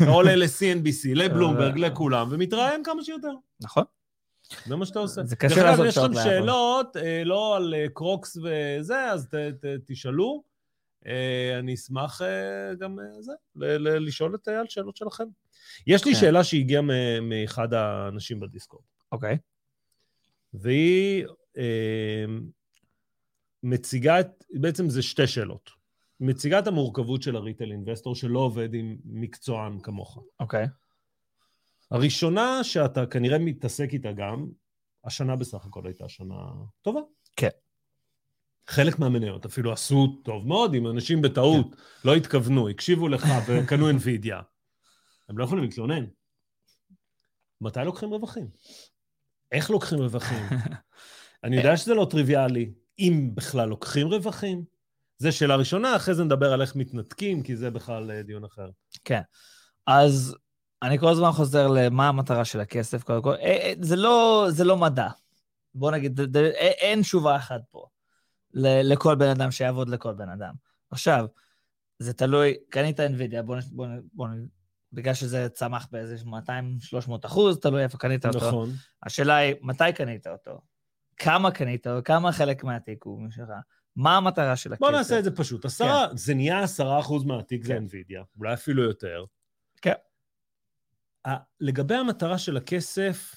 [0.03, 3.31] אתה עולה ל-CNBC, לבלומברג, לכולם, ומתראיין כמה שיותר.
[3.62, 3.84] נכון.
[4.65, 5.23] זה מה שאתה עושה.
[5.23, 6.29] זה קשה דרך אגב, לעשות יש לכם.
[6.29, 10.43] שאלות, אה, לא על אה, קרוקס וזה, אז ת, ת, תשאלו.
[11.07, 15.23] אה, אני אשמח אה, גם אה, זה, ל- ל- לשאול את אייל שאלות שלכם.
[15.87, 16.19] יש לי כן.
[16.19, 16.81] שאלה שהגיעה
[17.21, 19.37] מאחד האנשים בדיסקורד, אוקיי.
[20.53, 21.25] והיא
[23.63, 25.69] מציגה את, בעצם זה שתי שאלות.
[26.19, 30.23] מציגה את המורכבות של הריטל אינבסטור שלא עובד עם מקצוען כמוך.
[30.39, 30.67] אוקיי.
[31.91, 34.47] הראשונה שאתה כנראה מתעסק איתה גם,
[35.03, 36.35] השנה בסך הכל הייתה שנה
[36.81, 36.99] טובה.
[37.35, 37.49] כן.
[38.67, 41.82] חלק מהמניות אפילו עשו טוב מאוד, אם אנשים בטעות כן.
[42.06, 44.36] לא התכוונו, הקשיבו לך וקנו NVIDIA,
[45.30, 46.06] הם לא יכולים להתלונן.
[47.62, 48.47] מתי לוקחים רווחים?
[49.51, 50.43] איך לוקחים רווחים?
[51.43, 54.63] אני יודע שזה לא טריוויאלי, אם בכלל לוקחים רווחים.
[55.17, 58.69] זו שאלה ראשונה, אחרי זה נדבר על איך מתנתקים, כי זה בכלל אה, דיון אחר.
[59.88, 60.36] אז
[60.82, 63.34] אני כל הזמן חוזר למה המטרה של הכסף, קודם כל.
[63.34, 65.08] אה, אה, זה לא, זה לא מדע.
[65.75, 66.19] בוא נגיד,
[66.58, 67.88] אין תשובה אחת פה
[68.55, 70.53] לכל בן אדם שיעבוד לכל בן אדם.
[70.89, 71.25] עכשיו,
[71.99, 74.27] זה תלוי, קנית NVIDIA, בוא, בוא, בוא,
[74.93, 76.29] בגלל שזה צמח באיזה 200-300
[77.25, 78.37] אחוז, תלוי איפה קנית אותו.
[78.37, 78.69] נכון.
[79.03, 80.61] השאלה היא, מתי קנית אותו?
[81.17, 83.49] כמה קנית, או כמה חלק מהתיק הוא משלך,
[83.95, 84.81] מה המטרה של הכסף.
[84.81, 85.65] בוא נעשה את זה פשוט.
[85.65, 87.85] עשרה, זה נהיה עשרה אחוז מהתיק זה כן.
[87.85, 89.25] NVIDIA, אולי אפילו יותר.
[89.81, 89.93] כן.
[91.59, 93.35] לגבי המטרה של הכסף,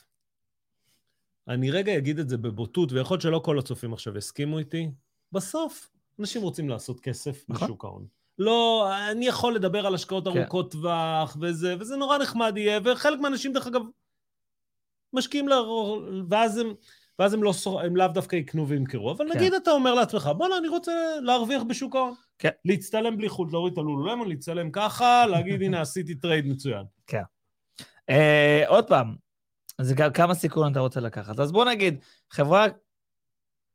[1.48, 4.90] אני רגע אגיד את זה בבוטות, ויכול להיות שלא כל הצופים עכשיו יסכימו איתי.
[5.32, 7.68] בסוף, אנשים רוצים לעשות כסף נכון.
[7.68, 8.06] בשוק ההון.
[8.38, 10.38] לא, אני יכול לדבר על השקעות כן.
[10.38, 13.82] ארוכות טווח, וזה, וזה נורא נחמד יהיה, וחלק מהאנשים, דרך אגב,
[15.12, 15.52] משקיעים, ל...
[16.28, 16.74] ואז הם...
[17.18, 17.52] ואז הם, לא,
[17.84, 19.12] הם לאו דווקא יקנו וימכרו.
[19.12, 19.38] אבל כן.
[19.38, 22.14] נגיד אתה אומר לעצמך, בואנה, אני רוצה להרוויח בשוק ההון.
[22.38, 22.48] כן.
[22.64, 26.84] להצטלם בלי חוט, להוריד את הלולולמון, להצטלם ככה, להגיד, הנה, עשיתי trade מצוין.
[28.10, 29.16] אה, עוד פעם,
[29.80, 31.40] זה גם כמה סיכון אתה רוצה לקחת.
[31.40, 31.98] אז בוא נגיד,
[32.30, 32.66] חברה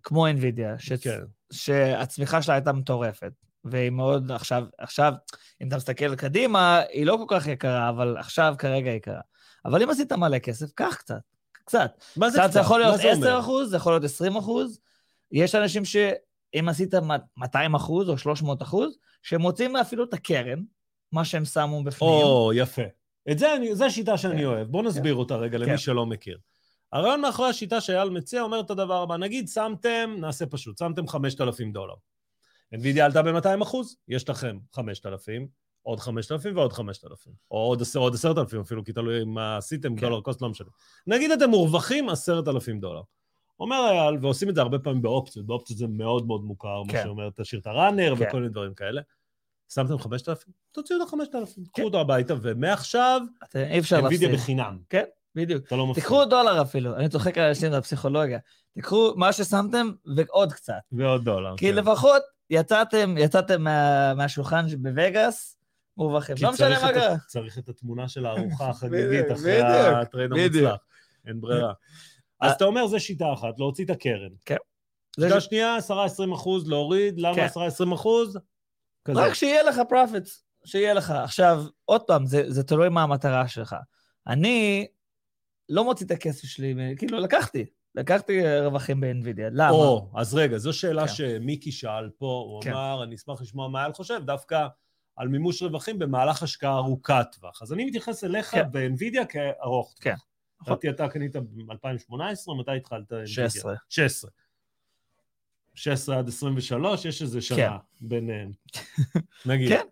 [0.04, 0.94] כמו NVIDIA, ש...
[0.94, 1.20] כן.
[1.52, 3.32] שהצמיחה שלה הייתה מטורפת,
[3.64, 5.14] והיא מאוד עכשיו, עכשיו,
[5.62, 9.20] אם אתה מסתכל קדימה, היא לא כל כך יקרה, אבל עכשיו כרגע היא יקרה.
[9.66, 11.16] אבל אם עשית מלא כסף, קח קצת,
[11.54, 12.04] קצת.
[12.18, 12.54] מה זה קצת קצת?
[12.54, 13.28] זה יכול להיות מה זה אומר?
[13.28, 14.80] 10 אחוז, זה יכול להיות 20 אחוז.
[15.32, 16.94] יש אנשים שאם עשית
[17.38, 20.60] 200 אחוז או 300 אחוז, שהם מוצאים אפילו את הקרן,
[21.12, 22.12] מה שהם שמו בפנים.
[22.12, 22.82] או, יפה.
[23.32, 24.46] את זה, אני, זו שיטה שאני כן.
[24.46, 24.68] אוהב.
[24.68, 25.64] בואו נסביר אותה רגע כן.
[25.64, 26.38] למי שלא מכיר.
[26.94, 31.72] הרעיון מאחורי השיטה שאייל מציע אומר את הדבר הבא, נגיד שמתם, נעשה פשוט, שמתם 5,000
[31.72, 31.94] דולר.
[32.76, 35.48] NVIDIA עלתה ב-200 אחוז, יש לכם 5,000,
[35.82, 37.34] עוד 5,000 ועוד 5,000.
[37.52, 40.02] או עוד 10 עוד 10,000 אפילו, כי תלוי מה עשיתם, כן.
[40.02, 40.68] דולר קוסט, לא משנה.
[41.08, 43.02] נגיד אתם מורווחים 10,000 דולר.
[43.60, 47.02] אומר אייל, ועושים את זה הרבה פעמים באופציות, באופציות זה מאוד מאוד מוכר, מה כן.
[47.04, 48.26] שאומר, תשאיר את הראנר כן.
[48.28, 49.02] וכל מיני דברים כאלה.
[49.74, 50.52] שמתם 5,000?
[50.72, 51.64] תוציאו את ה-5,000, כן.
[51.74, 53.22] קחו אותו הביתה, ומעכשיו,
[53.56, 54.30] אי אפשר להפסיד.
[54.30, 54.78] NVIDIA בחינם.
[55.36, 55.68] בדיוק.
[55.68, 56.04] אתה לא מפסיד.
[56.04, 58.40] תיקחו דולר אפילו, אני צוחק על אנשים בפסיכולוגיה.
[58.74, 60.74] תיקחו מה ששמתם ועוד קצת.
[60.92, 61.58] ועוד דולר.
[61.58, 61.76] כי כן.
[61.76, 65.58] לפחות יצאתם, יצאתם מה- מהשולחן בווגאס,
[65.98, 66.36] מורווחים.
[66.36, 67.16] כי לא משנה מה קרה.
[67.28, 70.32] צריך את התמונה של הארוחה החגיגית אחרי ה trade.
[70.32, 70.76] המוצלח.
[71.28, 71.74] אין ברירה.
[72.42, 74.30] אז אתה אומר, זו שיטה אחת, להוציא את הקרן.
[75.18, 75.78] זה שיטה שנייה,
[76.32, 77.48] 10-20 אחוז להוריד, למה כן.
[77.92, 78.38] 10-20 אחוז?
[79.06, 79.20] כזה.
[79.22, 81.12] רק שיהיה לך profits, שיהיה לך.
[81.12, 83.76] עכשיו, עוד פעם, זה, זה תלוי מה המטרה שלך.
[84.28, 84.88] אני
[85.70, 87.66] לא מוציא את הכסף שלי, כאילו, לקחתי.
[87.96, 89.50] לקחתי אה, רווחים ב-NVIDIA.
[89.52, 89.70] למה?
[89.70, 91.14] או, אז רגע, זו שאלה כן.
[91.14, 92.72] שמיקי שאל פה, הוא כן.
[92.72, 94.68] אמר, אני אשמח לשמוע מה אייל חושב, דווקא
[95.16, 97.62] על מימוש רווחים במהלך השקעה ארוכת טווח.
[97.62, 98.72] אז אני מתייחס אליך כן.
[98.72, 100.16] ב-NVIDIA כארוך כן.
[100.16, 100.28] טווח.
[100.68, 102.14] לדעתי אתה קנית ב-2018,
[102.60, 103.12] מתי התחלת?
[103.12, 103.28] NVIDIA?
[103.28, 103.76] 16.
[103.90, 104.32] 16.
[105.76, 107.70] 16 עד 23, יש איזה שנה כן.
[108.02, 108.52] ביניהם.
[109.46, 109.70] נגיד.
[109.70, 109.84] כן.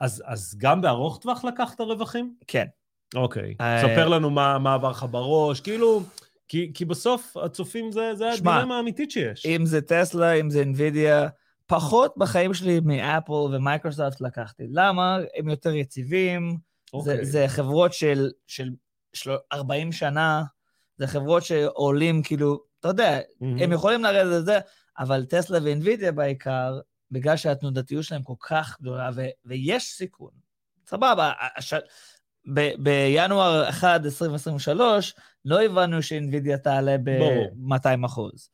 [0.00, 2.36] אז, אז גם בארוך טווח לקחת רווחים?
[2.46, 2.66] כן.
[3.14, 3.54] אוקיי.
[3.60, 6.02] אה, ספר לנו מה, מה עבר לך בראש, כאילו,
[6.48, 9.46] כי, כי בסוף הצופים זה, זה הדילמה האמיתית שיש.
[9.46, 11.30] אם זה טסלה, אם זה NVIDIA,
[11.66, 14.64] פחות בחיים שלי מאפל ומייקרוסופט לקחתי.
[14.70, 15.18] למה?
[15.36, 16.56] הם יותר יציבים,
[16.90, 17.24] זה, אוקיי.
[17.24, 18.70] זה חברות של, של,
[19.12, 20.42] של 40 שנה,
[20.96, 23.58] זה חברות שעולים כאילו, אתה יודע, מהמם.
[23.58, 24.58] הם יכולים לרדת את זה,
[24.98, 30.30] אבל טסלה ואינווידיה בעיקר, בגלל שהתנודתיות שלהם כל כך גדולה, ו- ויש סיכון.
[30.86, 31.74] סבבה, הש...
[32.46, 37.48] ב- בינואר 1, 2023, לא הבנו שאינווידיה תעלה ברור.
[37.54, 38.50] ב-200 אחוז.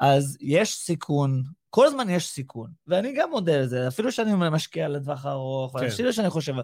[0.00, 5.26] אז יש סיכון, כל הזמן יש סיכון, ואני גם מודה לזה, אפילו שאני משקיע לטווח
[5.26, 5.86] ארוך, כן.
[5.86, 6.54] אפילו שאני חושב,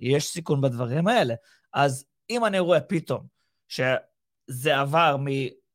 [0.00, 1.34] יש סיכון בדברים האלה.
[1.72, 3.26] אז אם אני רואה פתאום
[3.68, 5.26] שזה עבר מ...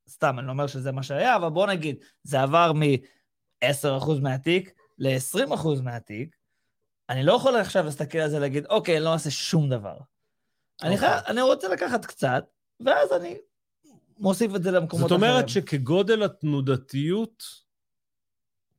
[0.08, 5.82] סתם, אני לא אומר שזה מה שהיה, אבל בוא נגיד, זה עבר מ-10% מהתיק ל-20%
[5.82, 6.36] מהתיק,
[7.08, 9.96] אני לא יכול עכשיו להסתכל על זה ולהגיד, אוקיי, אני לא אעשה שום דבר.
[10.82, 11.08] אני, אוקיי.
[11.08, 11.30] חי...
[11.30, 12.44] אני רוצה לקחת קצת,
[12.80, 13.36] ואז אני
[14.18, 15.30] מוסיף את זה למקומות זאת אחרים.
[15.30, 17.44] אומרת שכגודל התנודתיות,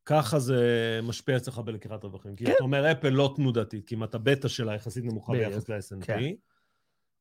[0.06, 2.36] ככה זה משפיע אצלך בלקיחת רווחים.
[2.36, 2.52] כי כן.
[2.52, 5.34] אתה אומר, אפל לא תנודתית, כי אם אתה בטא שלה יחסית נמוכה.
[5.34, 6.20] ביחס ל-S&P, כן.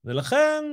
[0.04, 0.64] ולכן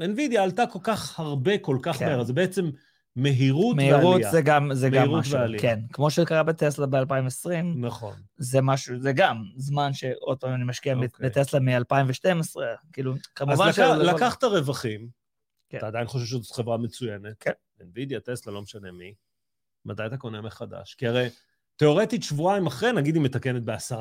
[0.00, 2.06] NVIDIA עלתה כל כך הרבה, כל כך כן.
[2.06, 2.70] מהר, אז זה בעצם
[3.16, 4.30] מהירות מהירות ועלייה.
[4.30, 5.62] זה גם, זה גם מהירות משהו, ועלייה.
[5.62, 5.80] כן.
[5.92, 8.14] כמו שקרה בטסלה ב-2020, נכון.
[8.36, 10.94] זה משהו, זה גם זמן שעוד פעם אני משקיע.
[10.94, 11.08] אוקיי.
[11.28, 12.56] בטסלה מ-2012,
[12.92, 15.08] כאילו, כמובן אז לקח, לקחת רווחים,
[15.68, 15.78] כן.
[15.78, 17.50] אתה עדיין חושב שזאת חברה מצוינת, כן.
[17.80, 19.14] NVIDIA, טסלה, לא משנה מי,
[19.84, 20.94] מתי אתה קונה מחדש?
[20.94, 21.28] כי הרי
[21.76, 23.96] תיאורטית שבועיים אחרי, נגיד היא מתקנת ב-10%.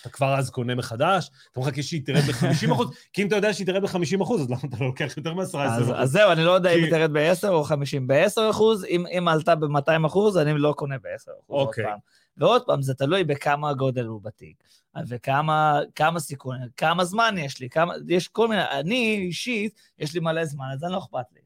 [0.00, 3.66] אתה כבר אז קונה מחדש, אתה מחכה שהיא תרד ב-50%, כי אם אתה יודע שהיא
[3.66, 5.58] תרד ב-50%, אז למה אתה לא לוקח יותר מ-10%?
[5.58, 8.06] אז, אז זהו, אני לא יודע אם היא תרד ב-10 או 50.
[8.06, 11.44] ב-10 אחוז, אם, עלתה ב-200 אחוז, אני לא קונה ב-10 אחוז.
[11.48, 11.84] אוקיי.
[11.84, 11.98] עוד פעם.
[12.36, 14.62] ועוד פעם, זה תלוי בכמה הגודל הוא בתיק,
[15.08, 20.20] וכמה כמה סיכון, כמה זמן יש לי, כמה, יש כל מיני, אני אישית, יש לי
[20.20, 21.40] מלא זמן, אז זה לא אכפת לי.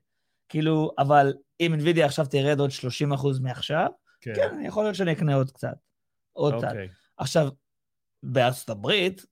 [0.49, 3.87] כאילו, אבל אם NVIDIA עכשיו תרד עוד 30 אחוז מעכשיו,
[4.35, 5.75] כן, יכול להיות שאני אקנה עוד קצת.
[6.33, 6.67] עוד קצת.
[6.69, 6.89] אוקיי.
[7.17, 7.49] עכשיו,
[8.23, 9.27] בארצות הברית,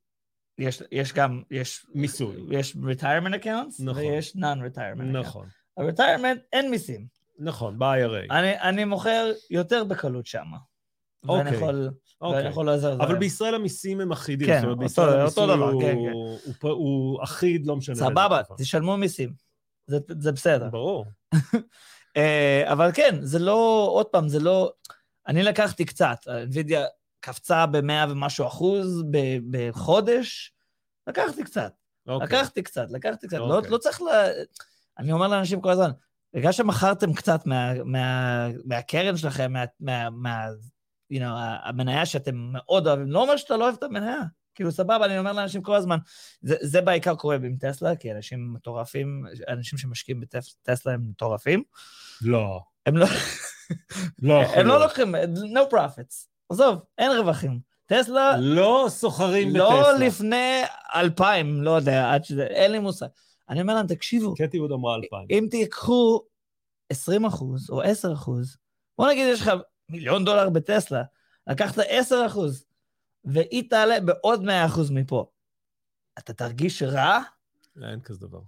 [0.59, 2.37] יש, יש גם, יש, מיסוי.
[2.51, 4.03] יש retirement accounts, נכון.
[4.03, 5.19] ויש non-retirement accounts.
[5.19, 5.47] נכון.
[5.77, 7.07] ה-retirement אין מיסים.
[7.39, 8.31] נכון, ב-IRA.
[8.35, 10.45] אני, אני מוכר יותר בקלות שם.
[11.25, 12.49] ואני אוקיי, יכול, ואני אוקיי.
[12.49, 13.19] יכול לעזור אבל להם.
[13.19, 14.47] בישראל המיסים הם אחידים.
[14.49, 15.97] כן, זאת אותו- בישראל אותו דבר, הוא- כן, כן.
[15.97, 17.95] הוא- הוא- הוא אחיד, לא משנה.
[17.97, 18.41] סבבה.
[18.59, 19.33] תשלמו מיסים.
[19.87, 20.69] זה, זה בסדר.
[20.71, 21.05] ברור.
[22.17, 24.73] אה, אבל כן, זה לא, עוד פעם, זה לא...
[25.29, 26.79] אני לקחתי קצת, NVIDIA
[27.21, 29.05] קפצה ב-100 ומשהו אחוז
[29.51, 30.53] בחודש,
[31.07, 31.73] לקחתי קצת,
[32.07, 32.27] אוקיי.
[32.27, 33.39] לקחתי קצת, לקחתי קצת.
[33.39, 33.71] לא, אוקיי.
[33.71, 34.07] לא צריך ל...
[34.99, 35.91] אני אומר לאנשים כל הזמן,
[36.35, 40.47] בגלל שמכרתם קצת מה, מה, מהקרן שלכם, מה, מה, מה,
[41.13, 41.25] you know,
[41.65, 44.21] המניה שאתם מאוד אוהבים, לא אומר שאתה לא אוהב את המניה.
[44.55, 45.99] כאילו, סבבה, אני אומר לאנשים כל הזמן,
[46.43, 51.63] זה, זה בעיקר קורה עם טסלה, כי אנשים מטורפים, אנשים שמשקיעים בטסלה הם מטורפים.
[52.23, 52.61] לא.
[52.87, 53.07] הם לא,
[54.23, 54.83] לא הם לא להיות.
[54.83, 55.15] לוקחים,
[55.55, 56.27] no profits.
[56.51, 57.73] עזוב, אין רווחים.
[57.87, 60.07] טסלה, לא סוחרים לא בטסלה.
[60.07, 60.63] לפני
[60.95, 63.07] אלפיים, לא יודע, עד שזה, אין לי מושג.
[63.49, 65.27] אני אומר להם, תקשיבו, קטי ווד אמרה אלפיים.
[65.31, 66.21] אם תיקחו
[66.91, 68.57] 20 אחוז או 10 אחוז,
[68.99, 69.51] בוא נגיד יש לך
[69.89, 71.03] מיליון דולר בטסלה,
[71.47, 72.65] לקחת 10 אחוז,
[73.25, 75.27] והיא תעלה בעוד 100 אחוז מפה.
[76.19, 77.19] אתה תרגיש רע
[77.83, 78.39] אין כזה דבר.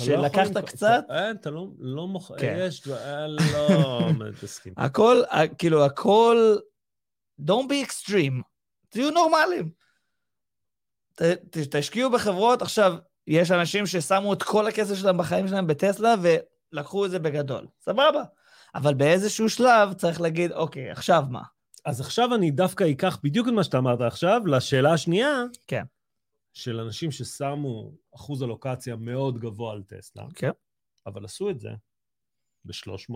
[0.00, 1.04] לא שלקחת קצת?
[1.10, 2.56] אין, אתה לא- לא מוכר, כן.
[2.60, 4.72] יש, דבר- אה, לא מתעסקים.
[4.76, 5.22] הכל,
[5.58, 6.56] כאילו, הכל,
[7.40, 8.42] don't be extreme,
[8.88, 9.70] תהיו נורמלים.
[11.14, 12.94] ת, ת, תשקיעו בחברות, עכשיו,
[13.26, 18.22] יש אנשים ששמו את כל הכסף שלהם בחיים שלהם בטסלה ולקחו את זה בגדול, סבבה.
[18.74, 21.42] אבל באיזשהו שלב צריך להגיד, אוקיי, עכשיו מה?
[21.84, 25.82] אז עכשיו אני דווקא אקח בדיוק את מה שאתה אמרת עכשיו, לשאלה השנייה, כן.
[26.52, 30.50] של אנשים ששמו אחוז אלוקציה מאוד גבוה על טסלה, כן.
[31.06, 31.70] אבל עשו את זה
[32.64, 33.14] ב-300,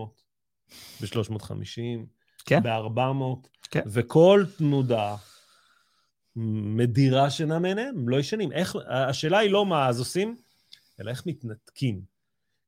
[1.01, 2.05] ב-350,
[2.45, 2.63] כן.
[2.63, 3.81] ב-400, כן.
[3.85, 5.15] וכל תנודה
[6.35, 8.51] מדירה שינה מעיניהם, הם לא ישנים.
[8.51, 10.37] איך, השאלה היא לא מה אז עושים,
[10.99, 12.01] אלא איך מתנתקים.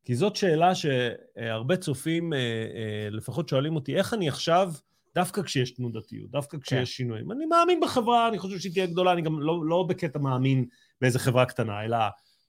[0.05, 4.73] כי זאת שאלה שהרבה צופים אה, אה, לפחות שואלים אותי, איך אני עכשיו,
[5.17, 6.85] דווקא כשיש תנודתיות, דווקא כשיש כן.
[6.85, 10.65] שינויים, אני מאמין בחברה, אני חושב שהיא תהיה גדולה, אני גם לא, לא בקטע מאמין
[11.01, 11.97] באיזה חברה קטנה, אלא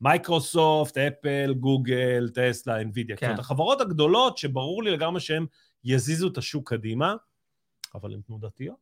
[0.00, 3.16] מייקרוסופט, אפל, גוגל, טסלה, אינווידיה.
[3.16, 3.20] כן.
[3.20, 3.26] כן.
[3.26, 5.46] זאת אומרת, החברות הגדולות, שברור לי לגמרי שהן
[5.84, 7.14] יזיזו את השוק קדימה,
[7.94, 8.76] אבל הן תנודתיות.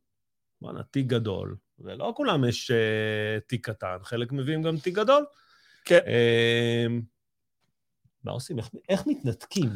[0.61, 5.25] בואנה, תיק גדול, ולא כולם יש uh, תיק קטן, חלק מביאים גם תיק גדול.
[5.85, 5.99] כן.
[5.99, 7.03] Uh,
[8.25, 8.59] מה עושים?
[8.59, 9.71] איך, איך מתנתקים?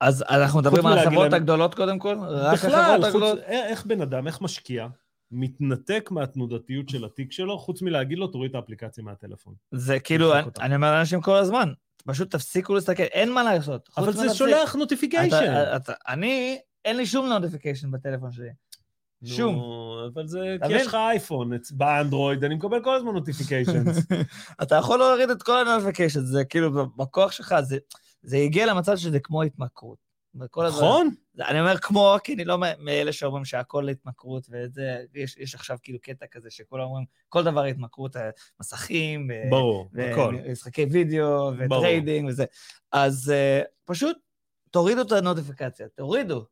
[0.00, 2.16] אז אנחנו מדברים על החברות הגדולות קודם כל?
[2.28, 3.38] רק החברות הגדולות?
[3.38, 4.86] איך, איך בן אדם, איך משקיע,
[5.30, 9.54] מתנתק מהתנודתיות של התיק שלו, חוץ מלהגיד לו, תוריד את האפליקציה מהטלפון.
[9.72, 11.72] זה כאילו, אני, אומר לאנשים כל הזמן,
[12.06, 13.88] פשוט תפסיקו להסתכל, אין מה לעשות.
[13.96, 14.34] אבל זה.
[14.34, 15.64] שולח notification.
[15.76, 18.48] אתה, אני, אין לי שום notification בטלפון שלי.
[19.24, 19.54] שום.
[19.54, 20.86] נו, אבל זה, כי יש?
[20.86, 24.06] לך אייפון, באנדרואיד, אני מקבל כל הזמן notifications.
[24.62, 27.78] אתה יכול להוריד את כל ה notification, זה כאילו, בכוח שלך, זה,
[28.26, 29.98] זה הגיע למצב שזה כמו התמכרות.
[30.76, 31.10] נכון?
[31.34, 35.76] זה- אני אומר כמו, כי אני לא מאלה שאומרים שהכל התמכרות, וזה, יש, יש עכשיו
[35.82, 40.36] כאילו קטע כזה שכולם אומרים, כל דבר התמכרות, אה, מסכים, ו- ברור, הכל.
[40.44, 42.44] ומשחקי וידאו, ו trading וזה.
[42.92, 44.16] אז אה, פשוט
[44.70, 46.44] תורידו את הנוטיפיקציה, תורידו,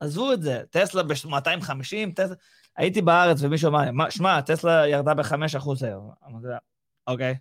[0.00, 0.62] עזבו את זה.
[0.70, 2.34] טסלה ב-250, טסלה...
[2.76, 6.10] הייתי בארץ ומישהו אמר, לי, "מה, שמע, טסלה ירדה ב-5% היום.
[6.26, 6.58] אמרתי לה,
[7.06, 7.34] אוקיי,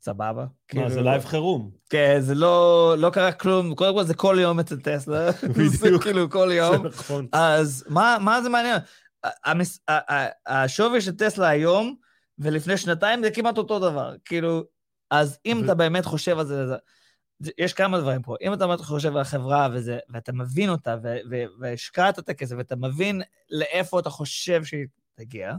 [0.00, 0.32] סבבה.
[0.34, 1.70] מה, זה כאילו, live חירום.
[1.90, 5.32] כן, זה לא, לא קרה כלום, קודם כל זה כל יום אצל טסלה.
[5.32, 6.02] זה בדיוק.
[6.02, 6.86] כאילו כל יום זה.
[6.86, 7.26] נכון.
[7.32, 8.80] אז מה, מה זה מעניין?
[9.44, 9.80] המס...
[10.46, 11.96] השווי של טסלה היום
[12.38, 14.14] ולפני שנתיים זה כמעט אותו דבר.
[14.24, 14.64] כאילו,
[15.10, 16.76] אז אם אתה באמת חושב על זה, זה,
[17.38, 18.36] זה, יש כמה דברים פה.
[18.42, 20.96] אם אתה באמת חושב על החברה וזה, ואתה מבין אותה,
[21.60, 25.54] והשקעת את הכסף, ואתה מבין לאיפה אתה חושב שהיא תגיע,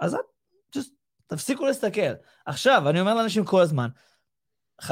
[0.00, 0.20] אז את,
[1.26, 2.12] תפסיקו להסתכל.
[2.46, 3.88] עכשיו, אני אומר לאנשים כל הזמן,
[4.82, 4.88] 50%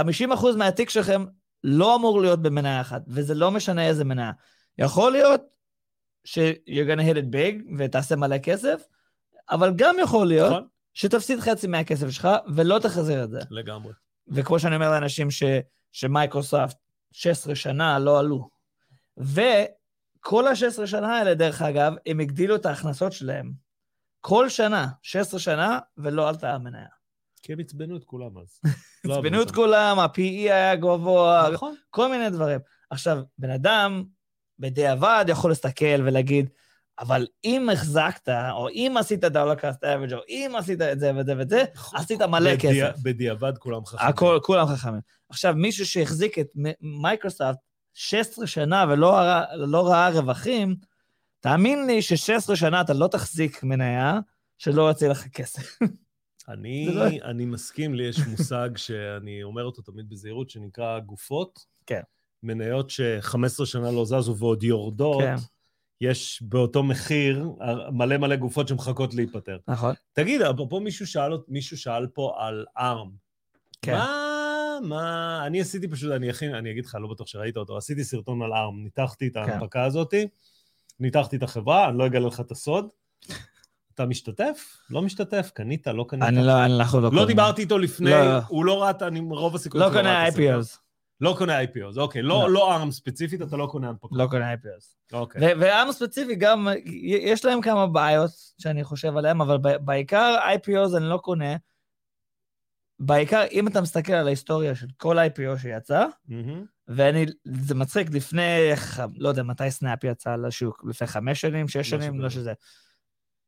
[0.58, 1.24] מהתיק שלכם
[1.64, 4.32] לא אמור להיות במניה אחת, וזה לא משנה איזה מניה.
[4.78, 5.40] יכול להיות
[6.24, 8.82] ש-you're gonna hit it big ותעשה מלא כסף,
[9.50, 10.66] אבל גם יכול להיות נכון?
[10.94, 13.40] שתפסיד חצי מהכסף שלך ולא תחזיר את זה.
[13.50, 13.92] לגמרי.
[14.28, 15.42] וכמו שאני אומר לאנשים ש,
[15.92, 16.76] שמייקרוסופט
[17.12, 18.48] 16 שנה לא עלו.
[19.16, 23.52] וכל ה-16 שנה האלה, דרך אגב, הם הגדילו את ההכנסות שלהם.
[24.24, 26.86] כל שנה, 16 שנה, ולא עלתה המניה.
[27.42, 28.60] כי הם עצבנו את כולם אז.
[29.04, 29.50] לא עצבנו את.
[29.50, 31.74] כולם, ה-PE היה גבוה, נכון.
[31.90, 32.60] כל מיני דברים.
[32.90, 34.04] עכשיו, בן אדם
[34.58, 36.48] בדיעבד יכול להסתכל ולהגיד,
[36.98, 41.34] אבל אם החזקת, או אם עשית דולר קאסט אברג', או אם עשית את זה וזה
[41.38, 43.02] וזה, עשית מלא בדיע- כסף.
[43.02, 44.08] בדיעבד כולם חכמים.
[44.08, 45.00] הכל, כולם חכמים.
[45.30, 46.46] עכשיו, מישהו שהחזיק את
[46.80, 47.58] מייקרוסופט
[47.94, 50.76] 16 שנה ולא ראה, לא ראה רווחים,
[51.42, 54.20] תאמין לי ש-16 שנה אתה לא תחזיק מניה
[54.58, 55.78] שלא יוצא לך כסף.
[56.48, 61.58] אני, לא- אני מסכים, לי יש מושג שאני אומר אותו תמיד בזהירות, שנקרא גופות.
[61.86, 62.00] כן.
[62.42, 65.34] מניות ש-15 שנה לא זזו ועוד יורדות, כן.
[66.00, 67.48] יש באותו מחיר
[67.92, 69.58] מלא מלא גופות שמחכות להיפטר.
[69.68, 69.94] נכון.
[70.12, 73.10] תגיד, אפרופו מישהו שאל, מישהו שאל פה על ארם.
[73.82, 73.92] כן.
[73.92, 78.04] מה, מה, אני עשיתי פשוט, אני אכין, אני אגיד לך, לא בטוח שראית אותו, עשיתי
[78.04, 80.28] סרטון על ארם, ניתחתי את ההנפקה הזאתי,
[81.02, 82.88] ניתחתי את החברה, אני לא אגלה לך את הסוד.
[83.94, 84.76] אתה משתתף?
[84.90, 85.50] לא משתתף?
[85.54, 85.86] קנית?
[85.86, 86.22] לא קנית?
[86.22, 87.26] אני לא, אנחנו לא לא קונים.
[87.26, 88.38] דיברתי איתו לפני, לא.
[88.48, 90.28] הוא לא ראה, את- אני רוב הסיכויים לא קונה.
[90.28, 90.78] IPOs.
[91.20, 92.22] לא קונה IPOs, אוקיי.
[92.22, 92.50] לא, לא.
[92.50, 94.10] לא ארם ספציפית, אתה לא קונה הנפקות.
[94.14, 95.12] לא קונה IPOs.
[95.12, 95.40] אוקיי.
[95.54, 96.68] ו- ועם ספציפי גם,
[97.24, 101.56] יש להם כמה בעיות שאני חושב עליהם, אבל בעיקר IPOs אני לא קונה.
[102.98, 106.64] בעיקר, אם אתה מסתכל על ההיסטוריה של כל IPO שיצא, מהמם.
[106.88, 108.70] ואני, זה מצחיק, לפני,
[109.16, 112.28] לא יודע מתי סנאפ יצא לשוק, לפני חמש שנים, שש משהו שנים, לא.
[112.30, 112.52] שזה.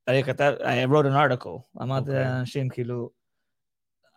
[0.08, 2.24] אני כתבתי, I wrote an article, אמרתי אוקיי.
[2.24, 3.10] לאנשים, כאילו,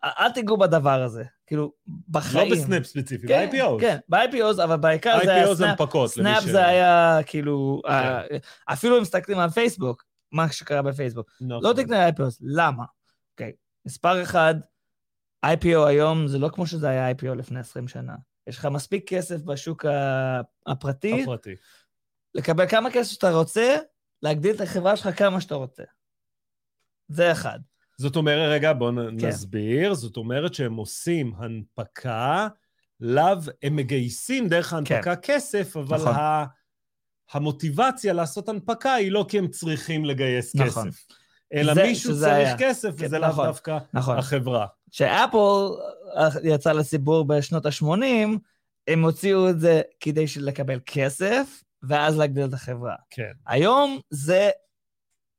[0.04, 1.74] "אל- תיגעו בדבר הזה, כאילו,
[2.10, 2.50] בחיים.
[2.52, 3.82] לא בסנאפ ספציפי, כן, ב-IPOs.
[3.82, 5.82] כן, ב-IPOs, אבל בעיקר זה היה סנאפ.
[5.82, 6.10] הנפקות.
[6.10, 6.52] סנאפ ש- כן.
[6.52, 8.22] זה היה כאילו, אה,
[8.66, 11.64] אפילו אם מסתכלים על פייסבוק, מה שקרה בפייסבוק, נכון.
[11.64, 12.84] לא תקנה IPOs, למה?
[13.34, 13.52] אוקיי,
[13.86, 14.56] מספר אחד,
[15.46, 18.16] IPO היום זה לא כמו שזה היה IPO לפני 20 שנה.
[18.48, 19.86] יש לך מספיק כסף בשוק
[20.68, 21.56] הפרטי, הפרטי.
[22.36, 23.78] לקבל כמה כסף שאתה רוצה,
[24.22, 25.84] להגדיל את החברה שלך כמה שאתה רוצה.
[27.08, 27.60] זה אחד.
[27.98, 29.28] זאת אומרת, רגע, בואו כן.
[29.28, 29.94] נסביר.
[29.94, 32.48] זאת אומרת שהם עושים הנפקה,
[33.00, 36.14] לאו, הם מגייסים דרך ההנפקה כסף, אבל נכון.
[36.16, 36.46] ה...
[37.32, 40.90] המוטיבציה לעשות הנפקה היא לא כי הם צריכים לגייס נכון.
[40.90, 41.17] כסף.
[41.54, 42.58] אלא זה- מישהו צריך היה.
[42.58, 43.46] כסף, כן, וזה לאו נכון.
[43.46, 44.18] דווקא נכון.
[44.18, 44.68] החברה.
[44.92, 45.38] כשאפל
[46.18, 47.86] אה, יצא לציבור בשנות ה-80,
[48.88, 52.96] הם הוציאו את זה כדי לקבל כסף, ואז להגדיל את החברה.
[53.10, 53.32] כן.
[53.48, 54.50] היום זה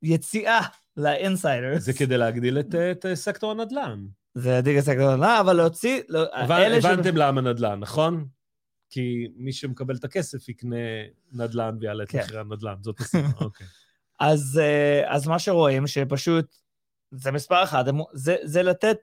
[0.03, 0.59] יציאה
[0.97, 1.83] ל insiders.
[1.83, 4.05] זה כדי להגדיל את, את סקטור הנדל"ן.
[4.35, 6.01] זה ה dig הסקטור, לא, אבל להוציא...
[6.09, 8.25] לא, אלה ש- הבנתם למה נדל"ן, נכון?
[8.89, 10.75] כי מי שמקבל את הכסף יקנה
[11.31, 12.19] נדל"ן ויעלה את כן.
[12.19, 13.67] מחירי הנדל"ן, זאת הסיבה, אוקיי.
[14.19, 16.55] אז, אה, אז מה שרואים, שפשוט,
[17.11, 18.97] זה מספר אחד, הם- זה, זה לתת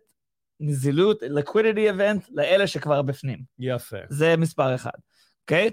[0.60, 3.38] נזילות, liquidity event, לאלה שכבר בפנים.
[3.58, 3.96] יפה.
[4.08, 4.90] זה מספר אחד,
[5.42, 5.70] אוקיי?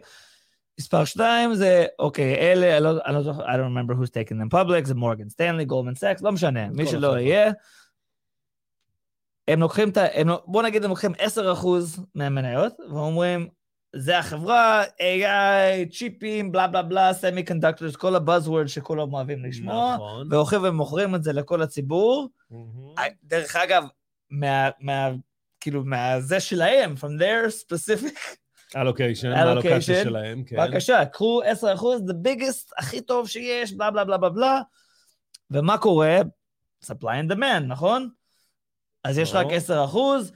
[0.79, 4.36] מספר שתיים זה, אוקיי, אלה, אני לא, אני לא זוכר, I don't remember who's taking
[4.36, 7.21] them public, זה מורגן סטנלי, גולדמן סאקס, לא משנה, מי שלא החבר'ה.
[7.21, 7.51] יהיה.
[9.47, 10.06] הם לוקחים את ה...
[10.13, 11.19] הם, בוא נגיד, הם לוקחים 10%
[12.15, 13.47] מהמניות, ואומרים,
[13.95, 20.27] זה החברה, AI, צ'יפים, בלה בלה בלה, semiconductors, כל ה buzzword שכולם אוהבים לשמוע, נכון.
[20.32, 22.29] והולכים ומוכרים את זה לכל הציבור.
[22.51, 22.95] מהמם.
[23.23, 23.84] דרך אגב,
[24.29, 25.10] מה, מה,
[25.60, 28.19] כאילו, מהזה שלהם, from their specific
[28.75, 29.38] allocation, Allocation.
[29.38, 30.56] האלוקציה שלהם, כן.
[30.58, 31.45] בבקשה, קחו 10%,
[32.10, 34.62] the biggest, הכי טוב שיש, בלה בלה בלה בלה בלה.
[35.51, 36.19] ומה קורה?
[36.86, 38.10] supply and demand, נכון?
[39.03, 40.17] אז יש רק ברור.
[40.27, 40.32] 10%,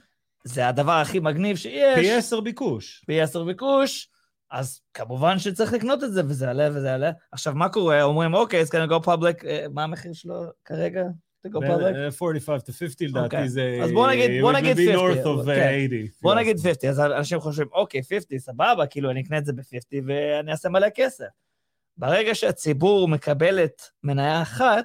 [0.48, 1.98] זה הדבר הכי מגניב שיש.
[1.98, 3.02] פי 10 ביקוש.
[3.06, 4.08] פי 10 ביקוש,
[4.50, 7.10] אז כמובן שצריך לקנות את זה, וזה יעלה וזה יעלה.
[7.32, 8.02] עכשיו, מה קורה?
[8.02, 11.02] אומרים, אוקיי, it's gonna go public, אה, מה המחיר שלו כרגע?
[11.46, 11.84] to go public?
[11.84, 13.48] בין, אה, 45 to 50 לדעתי אוקיי.
[13.48, 13.80] זה...
[13.84, 15.50] אז בוא נגיד- בוא it would נגיד be 50, north of כן.
[15.50, 16.06] אה, 80.
[16.22, 20.02] בוא נגיד 50, אז אנשים חושבים, אוקיי, 50, סבבה, כאילו, אני אקנה את זה ב-50
[20.06, 21.24] ואני אעשה מלא כסף.
[21.96, 24.84] ברגע שהציבור מקבל את מניה אחת,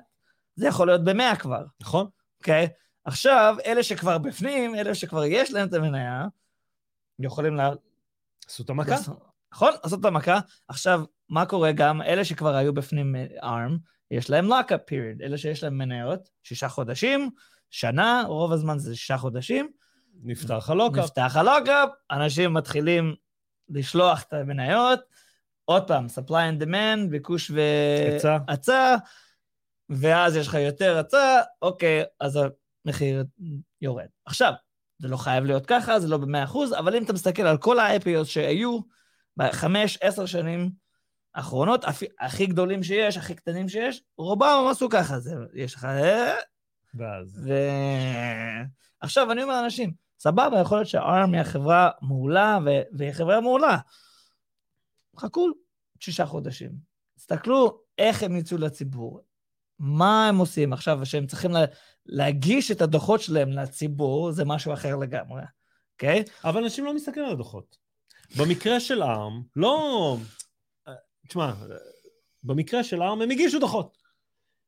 [0.56, 2.08] זה יכול להיות ב-100 כבר, נכון.
[2.40, 2.68] אוקיי?
[3.06, 6.26] עכשיו, אלה שכבר בפנים, אלה שכבר יש להם את המניה,
[7.20, 7.72] יכולים לה...
[8.48, 8.92] עשו את המכה.
[8.92, 10.40] לעשות- נכון, לעשות את המכה.
[10.68, 12.02] עכשיו, מה קורה גם?
[12.02, 13.72] אלה שכבר היו בפנים ARM,
[14.12, 17.30] יש להם לוקאפ פיריד, אלה שיש להם מניות, שישה חודשים,
[17.70, 19.72] שנה, רוב הזמן זה שישה חודשים,
[20.24, 21.04] נפתח הלוקאפ.
[21.04, 23.16] נפתח הלוקאפ, אנשים מתחילים
[23.70, 25.00] לשלוח את המניות,
[25.66, 27.52] עוד פעם, supply and demand, ביקוש.
[27.52, 28.96] והצע,
[29.90, 32.40] ואז יש לך יותר הצע, אוקיי, אז
[32.86, 33.24] המחיר
[33.82, 34.08] יורד.
[34.26, 34.54] עכשיו,
[35.00, 38.26] זה לא חייב להיות ככה, זה לא ב-100%, אבל אם אתה מסתכל על כל ה-IPOs
[38.26, 38.80] שהיו
[39.38, 40.72] בחמש, עשר שנים
[41.36, 45.86] האחרונות, הכי, הכי גדולים שיש, הכי קטנים שיש, רובם הם עשו ככה, זה, יש לך...
[45.86, 46.36] אה,
[46.94, 47.42] ואז...
[47.46, 47.54] ו...
[49.00, 52.70] עכשיו, אני אומר לאנשים, סבבה, יכול להיות שהארם היא החברה מעולה, ו...
[52.92, 53.78] והיא חברה מעולה.
[55.18, 55.48] חכו
[56.00, 56.72] שישה חודשים.
[57.16, 59.22] תסתכלו איך הם יצאו לציבור.
[59.80, 61.66] מה הם עושים עכשיו, שהם צריכים לה...
[62.06, 65.42] להגיש את הדוחות שלהם לציבור, זה משהו אחר לגמרי,
[65.94, 66.24] אוקיי?
[66.28, 66.50] Okay?
[66.50, 67.78] אבל אנשים לא מסתכלים על הדוחות.
[68.38, 70.18] במקרה של ARM, לא...
[71.28, 71.54] תשמע,
[72.44, 73.98] במקרה של ARM הם הגישו דוחות.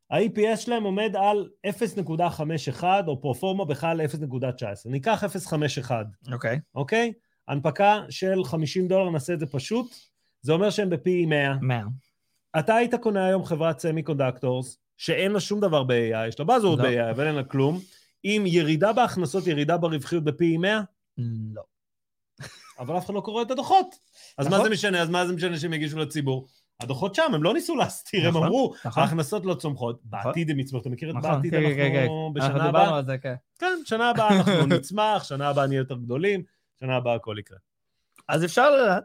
[0.10, 4.66] ה-EPS שלהם עומד על 0.51, או פרופורמה בכלל 0.19.
[4.86, 5.92] ניקח 0.51,
[6.34, 6.60] אוקיי.
[6.76, 7.14] אוקיי?
[7.48, 9.96] הנפקה של 50 דולר, נעשה את זה פשוט,
[10.42, 11.54] זה אומר שהם בפי 100.
[11.62, 11.84] 100.
[12.60, 16.86] אתה היית קונה היום חברת semiconductors, שאין לה שום דבר ב-AI, יש לה buzzword לא.
[16.90, 17.80] ב-AI, אבל אין לה כלום,
[18.24, 20.82] עם ירידה בהכנסות, ירידה ברווחיות בפי 100,
[21.54, 21.62] לא.
[22.80, 23.96] אבל אף אחד לא קורא את הדוחות.
[24.38, 24.66] אז מה נכון.
[24.66, 25.02] זה משנה?
[25.02, 26.48] אז מה זה משנה שהם יגישו לציבור?
[26.80, 29.04] הדוחות שם, הם לא ניסו להסתיר, הם נכון, אמרו, נכון.
[29.04, 32.02] ההכנסות לא צומחות, בעתיד הם יצמחו, אתה מכיר את בעתיד כן, כן, כן.
[32.02, 32.98] אנחנו בשנה אנחנו דיברנו הבאה?
[32.98, 33.36] על זה, כן.
[33.60, 36.44] כן, שנה הבאה אנחנו נצמח, שנה הבאה נהיה יותר גדולים,
[36.80, 37.58] שנה הבאה הכל יקרה.
[38.28, 39.04] אז אפשר לדעת,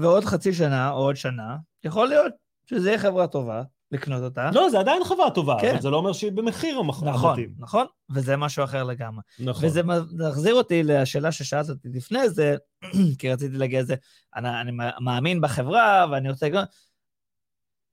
[0.00, 2.32] ועוד חצי שנה או עוד שנה, יכול להיות
[2.66, 3.62] שזה יהיה חברה טובה,
[3.92, 4.50] לקנות אותה.
[4.54, 5.70] לא, זה עדיין חברה טובה, כן.
[5.72, 7.54] אבל זה לא אומר שהיא במחיר המח- נכון, המתאים.
[7.58, 9.22] נכון, וזה משהו אחר לגמרי.
[9.38, 9.64] נכון.
[9.64, 9.82] וזה
[10.18, 12.56] מחזיר אותי לשאלה ששאלת אותי לפני זה,
[13.18, 13.94] כי רציתי להגיע לזה,
[14.36, 14.70] אני, אני
[15.00, 16.48] מאמין בחברה, ואני רוצה.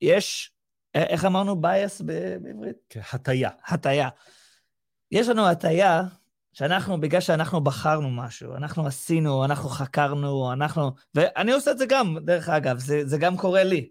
[0.01, 0.51] יש,
[0.95, 2.95] איך אמרנו בייס בעברית?
[3.13, 3.49] הטיה.
[3.67, 4.09] הטיה.
[5.11, 6.01] יש לנו הטיה
[6.53, 10.91] שאנחנו, בגלל שאנחנו בחרנו משהו, אנחנו עשינו, אנחנו חקרנו, אנחנו...
[11.15, 13.89] ואני עושה את זה גם, דרך אגב, זה, זה גם קורה לי.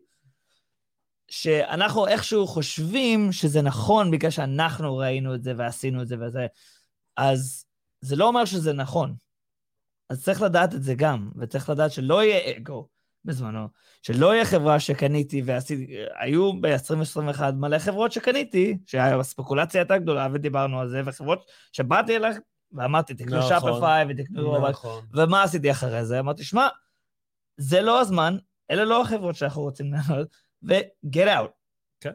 [1.29, 6.47] שאנחנו איכשהו חושבים שזה נכון בגלל שאנחנו ראינו את זה ועשינו את זה וזה,
[7.17, 7.65] אז
[8.01, 9.15] זה לא אומר שזה נכון.
[10.11, 12.89] אז צריך לדעת את זה גם, וצריך לדעת שלא יהיה אגו
[13.25, 13.69] בזמנו,
[14.03, 20.89] שלא יהיה חברה שקניתי ועשיתי, היו ב-2021 מלא חברות שקניתי, שהספקולציה הייתה גדולה ודיברנו על
[20.89, 22.37] זה, וחברות שבאתי אליך
[22.73, 23.51] ואמרתי, תקנו נכון.
[23.61, 24.69] שופפיי ותקנו...
[24.69, 25.05] נכון.
[25.15, 26.21] ומה עשיתי אחרי זה?
[26.21, 26.69] אמרתי, שמע,
[27.57, 28.37] זה לא הזמן,
[28.71, 30.29] אלה לא החברות שאנחנו רוצים לענות,
[30.69, 31.51] ו-get out.
[32.01, 32.13] כן.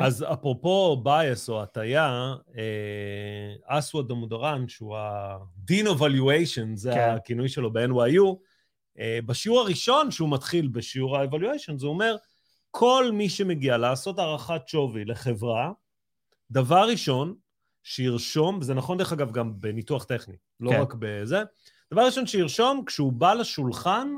[0.00, 7.14] אז אפרופו bias או הטיה, אה, אסווד דמודרן, שהוא ה-Dean of Valuation, זה כן.
[7.16, 8.36] הכינוי שלו ב-NYU,
[8.98, 12.16] אה, בשיעור הראשון שהוא מתחיל בשיעור ה-Evaluation, זה אומר,
[12.70, 15.72] כל מי שמגיע לעשות הערכת שווי לחברה,
[16.50, 17.34] דבר ראשון,
[17.82, 20.80] שירשום, וזה נכון דרך אגב גם בניתוח טכני, לא כן.
[20.80, 21.42] רק בזה,
[21.92, 24.08] דבר ראשון שירשום כשהוא בא לשולחן,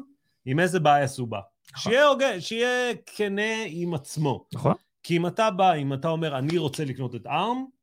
[0.44, 1.40] עם איזה bias הוא בא.
[1.72, 1.92] נכון.
[1.92, 4.46] שיהיה הוגן, שיהיה כנה עם עצמו.
[4.54, 4.74] נכון.
[5.02, 7.80] כי אם אתה בא, אם אתה אומר, אני רוצה לקנות את ARM,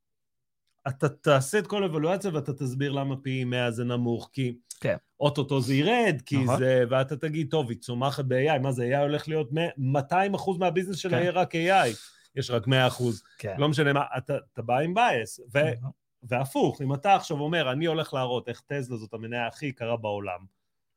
[0.88, 4.96] אתה תעשה את כל האבלואציה ואתה תסביר למה פי 100 זה נמוך, כי כן.
[5.20, 6.58] אוטוטו זה ירד, כי נכון.
[6.58, 10.98] זה, ואתה תגיד, טוב, היא צומחת ב-AI, מה זה, AI הולך להיות 200 אחוז מהביזנס
[10.98, 11.24] שלה כן.
[11.24, 11.98] יהיה רק AI,
[12.36, 13.56] יש רק 100 אחוז, כן.
[13.58, 15.92] לא משנה מה, אתה, אתה בא עם bias, ו, נכון.
[16.24, 20.40] והפוך, אם אתה עכשיו אומר, אני הולך להראות איך טסלה זאת המניה הכי יקרה בעולם,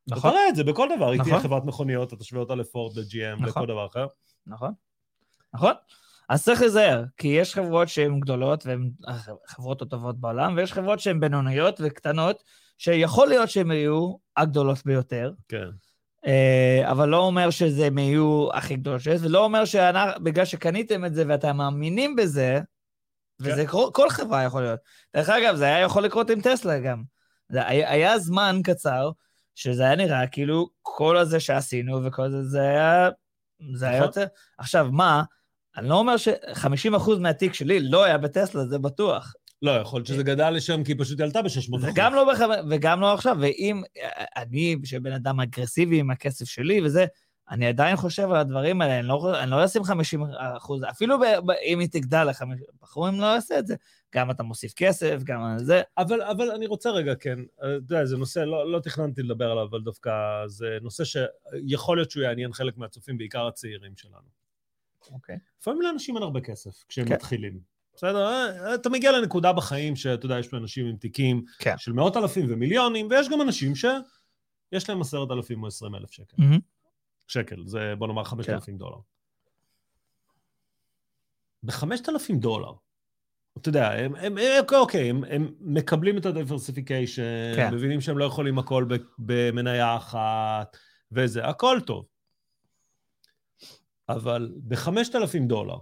[0.08, 1.48] אתה נכון, תראה את זה בכל דבר, היא תהיה נכון.
[1.48, 3.46] חברת מכוניות, אתה תשווה אותה לפורד, ל-GM, נכון.
[3.46, 4.06] לכל דבר אחר.
[4.46, 4.72] נכון.
[5.54, 5.72] נכון.
[6.28, 8.90] אז צריך להיזהר, כי יש חברות שהן גדולות והן
[9.48, 12.42] החברות הטובות בעולם, ויש חברות שהן בינוניות וקטנות,
[12.78, 15.68] שיכול להיות שהן יהיו הגדולות ביותר, כן.
[16.26, 21.14] אה, אבל לא אומר שזה הם יהיו הכי גדולות שיש, ולא אומר שבגלל שקניתם את
[21.14, 22.60] זה ואתם מאמינים בזה,
[23.40, 24.80] וזה כל, כל חברה יכול להיות.
[25.16, 27.02] דרך אגב, זה היה יכול לקרות עם טסלה גם.
[27.50, 29.10] היה זמן קצר,
[29.54, 33.08] שזה היה נראה כאילו כל הזה שעשינו וכל זה, זה היה...
[33.74, 34.08] זה היה נכון.
[34.08, 34.24] יותר...
[34.58, 35.22] עכשיו, מה?
[35.76, 39.32] אני לא אומר ש-50% מהתיק שלי לא היה בטסלה, זה בטוח.
[39.62, 41.84] לא, יכול להיות שזה גדל לשם כי היא פשוט עלתה ב-600 אחוז.
[41.84, 42.38] וגם לא, בח...
[42.70, 43.82] וגם לא עכשיו, ואם
[44.36, 47.06] אני, שבן אדם אגרסיבי עם הכסף שלי וזה,
[47.50, 51.22] אני עדיין חושב על הדברים האלה, אני לא, אני לא אשים 50 אחוז, אפילו ב,
[51.22, 52.44] ב, אם היא תגדל ל-50,
[52.82, 53.74] בחורים לא יעשה את זה.
[54.14, 55.82] גם אתה מוסיף כסף, גם זה.
[55.98, 59.64] אבל, אבל אני רוצה רגע, כן, אתה יודע, זה נושא, לא, לא תכננתי לדבר עליו,
[59.64, 60.10] אבל דווקא
[60.46, 64.40] זה נושא שיכול להיות שהוא יעניין חלק מהצופים, בעיקר הצעירים שלנו.
[65.12, 65.38] אוקיי.
[65.60, 67.14] לפעמים לאנשים אין הרבה כסף כשהם כן.
[67.14, 67.60] מתחילים.
[67.94, 68.26] בסדר?
[68.26, 71.74] אה, אתה מגיע לנקודה בחיים שאתה יודע, יש פה אנשים עם תיקים כן.
[71.78, 76.36] של מאות אלפים ומיליונים, ויש גם אנשים שיש להם עשרת אלפים או עשרים אלף שקל.
[76.38, 76.58] מהמם.
[77.30, 78.54] שקל, זה בוא נאמר חמשת כן.
[78.54, 78.96] אלפים דולר.
[81.62, 82.72] בחמשת אלפים דולר,
[83.58, 87.74] אתה יודע, הם, הם, הם אוקיי, הם, הם מקבלים את ה-diversification, כן.
[87.74, 88.86] מבינים שהם לא יכולים הכל
[89.18, 90.76] במניה אחת,
[91.12, 92.06] וזה, הכל טוב.
[94.08, 95.76] אבל בחמשת אלפים דולר,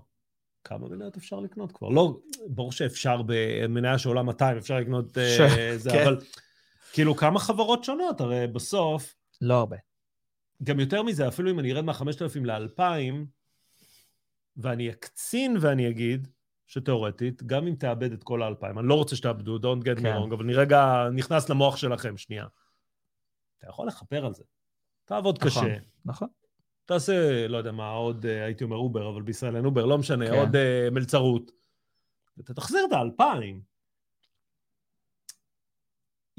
[0.64, 1.88] כמה מניות אפשר לקנות כבר?
[1.88, 6.03] לא, ברור שאפשר במניה שעולה 200, אפשר לקנות אה, ש- זה, כן.
[6.03, 6.20] אבל
[6.92, 9.76] כאילו כמה חברות שונות, הרי בסוף, לא הרבה.
[10.62, 13.14] גם יותר מזה, אפילו אם אני ארד מה-5,000 ל-2,000,
[14.56, 16.28] ואני אקצין ואני אגיד,
[16.66, 20.16] שתאורטית, גם אם תאבד את כל ה-2,000, אני לא רוצה שתאבדו, don't get me כן.
[20.16, 22.46] wrong, אבל אני רגע נכנס למוח שלכם, שנייה.
[23.59, 24.44] אתה יכול לכפר על זה.
[25.04, 25.64] תעבוד נכון.
[25.64, 26.28] קשה, נכון.
[26.84, 30.26] תעשה, לא יודע מה, עוד, אה, הייתי אומר אובר, אבל בישראל אין אובר, לא משנה,
[30.26, 30.34] כן.
[30.34, 31.50] עוד אה, מלצרות.
[32.36, 33.61] ואתה תחזיר את ה-2,000.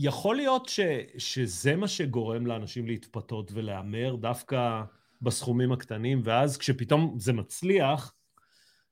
[0.01, 0.79] יכול להיות ש,
[1.17, 4.81] שזה מה שגורם לאנשים להתפתות ולהמר דווקא
[5.21, 8.13] בסכומים הקטנים, ואז כשפתאום זה מצליח,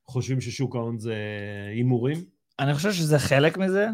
[0.06, 1.14] חושבים ששוק ההון זה
[1.74, 2.24] הימורים?
[2.58, 3.88] אני חושב שזה חלק מזה.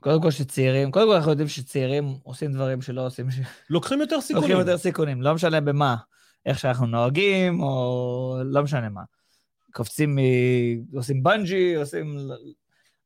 [0.00, 3.40] קודם כל שצעירים, קודם כל אנחנו יודעים שצעירים עושים דברים שלא עושים, ש-
[3.70, 4.50] לוקחים יותר סיכונים.
[4.50, 5.96] לוקחים יותר סיכונים, לא משנה במה,
[6.46, 9.02] איך שאנחנו נוהגים, או לא משנה מה.
[9.72, 10.18] קופצים, מ...
[10.96, 12.16] עושים בנג'י, עושים...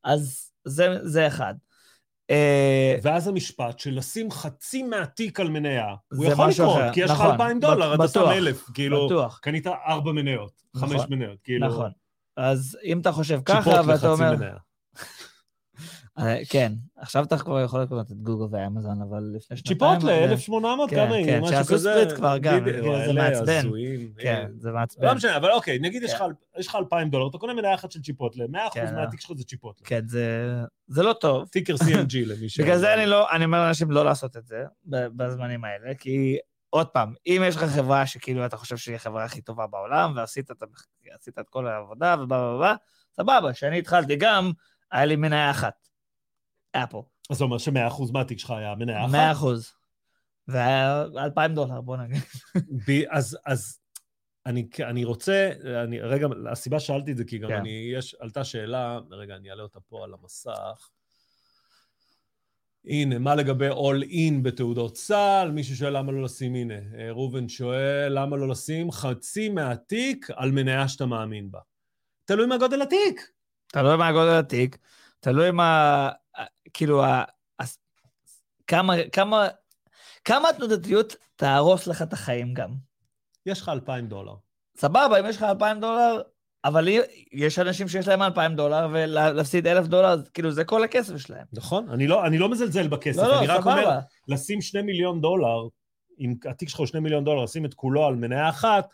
[0.04, 1.54] אז זה, זה אחד.
[2.30, 6.78] אה, ואז המשפט של לשים חצי מהתיק על מניה, הוא יכול לקרות.
[6.92, 9.08] כי יש לך נכון, 2,000 דולר, בט- אתה שם בטוח, 1,000, כאילו,
[9.40, 11.90] קנית ארבע מניות, חמש נכון, מניות, כאילו, נכון.
[12.36, 14.34] אז אם אתה חושב ככה, ואתה אומר...
[16.18, 19.78] אה, כן, עכשיו אתה כבר יכול לקנות את גוגל ואמזון, אבל לפני שנתיים...
[19.78, 21.24] צ'יפוטלה, אה, 1,800, כן, כמה היא?
[21.26, 21.78] כן, משהו שעשו.
[21.78, 22.64] ספליט כבר גם,
[23.06, 23.62] זה מעצבן.
[24.18, 25.06] כן, זה מעצבן.
[25.06, 26.24] לא משנה, אבל אוקיי, נגיד יש כן.
[26.24, 29.32] לך- יש לך 2,000 דולר, אתה קונה מניה אחת של צ'יפוטלה, 100% כן, מהתיק שלך
[29.36, 29.86] זה צ'יפוטלה.
[29.86, 30.00] כן,
[30.88, 31.48] זה, לא טוב.
[31.48, 32.60] טיקר CMG למי ש...
[32.60, 36.36] בגלל זה אני לא, אני אומר לאנשים לא לעשות את זה בזמנים האלה, כי
[36.70, 40.50] עוד פעם, אם יש לך חברה שכאילו אתה חושב שהיא החברה הכי טובה בעולם, ועשית
[40.50, 42.26] את, כל העבודה בלה
[42.58, 42.74] בלה,
[43.16, 44.50] סבבה, כשאני התחלתי גם,
[44.92, 45.88] היה לי מניה אחת.
[46.72, 46.96] אפל.
[47.30, 49.12] אז זה אומר ש-100% מהתיק שלך היה מניה אחת?
[49.12, 49.72] 100 אחוז.
[50.48, 52.22] והיה 2,000 דולר, בוא נגיד.
[52.88, 53.78] ב- אז, אז
[54.46, 55.50] אני, אני רוצה,
[55.84, 57.56] אני, רגע, הסיבה ששאלתי את זה, כי גם כן.
[57.56, 60.90] אני, יש, עלתה שאלה, רגע, אני אעלה אותה פה על המסך.
[62.84, 65.50] הנה, מה לגבי all in בתעודות צה"ל?
[65.50, 70.50] מישהו שואל למה לא לשים, הנה, אה, ראובן שואל, למה לא לשים חצי מהתיק על
[70.50, 71.60] מניה שאתה מאמין בה?
[72.24, 73.30] תלוי מה גודל התיק.
[73.72, 74.78] תלוי מה גודל התיק,
[75.20, 76.10] תלוי מה,
[76.74, 77.24] כאילו, ה-
[78.66, 79.46] כמה, כמה,
[80.24, 82.70] כמה התנודתיות תהרוס לך את החיים גם.
[83.46, 84.34] יש לך 2,000 דולר.
[84.76, 86.20] סבבה, אם יש לך 2,000 דולר,
[86.64, 86.88] אבל
[87.32, 91.44] יש אנשים שיש להם 2,000 דולר, ולהפסיד 1,000 דולר, כאילו, זה כל הכסף שלהם.
[91.52, 91.88] נכון?
[91.90, 94.00] אני לא, אני לא מזלזל בכסף, לא, אני לא, רק אומר, סבבה.
[94.28, 95.68] לשים שני מיליון דולר,
[96.20, 98.88] אם התיק שלך הוא שני מיליון דולר, לשים את כולו על מניה אחת,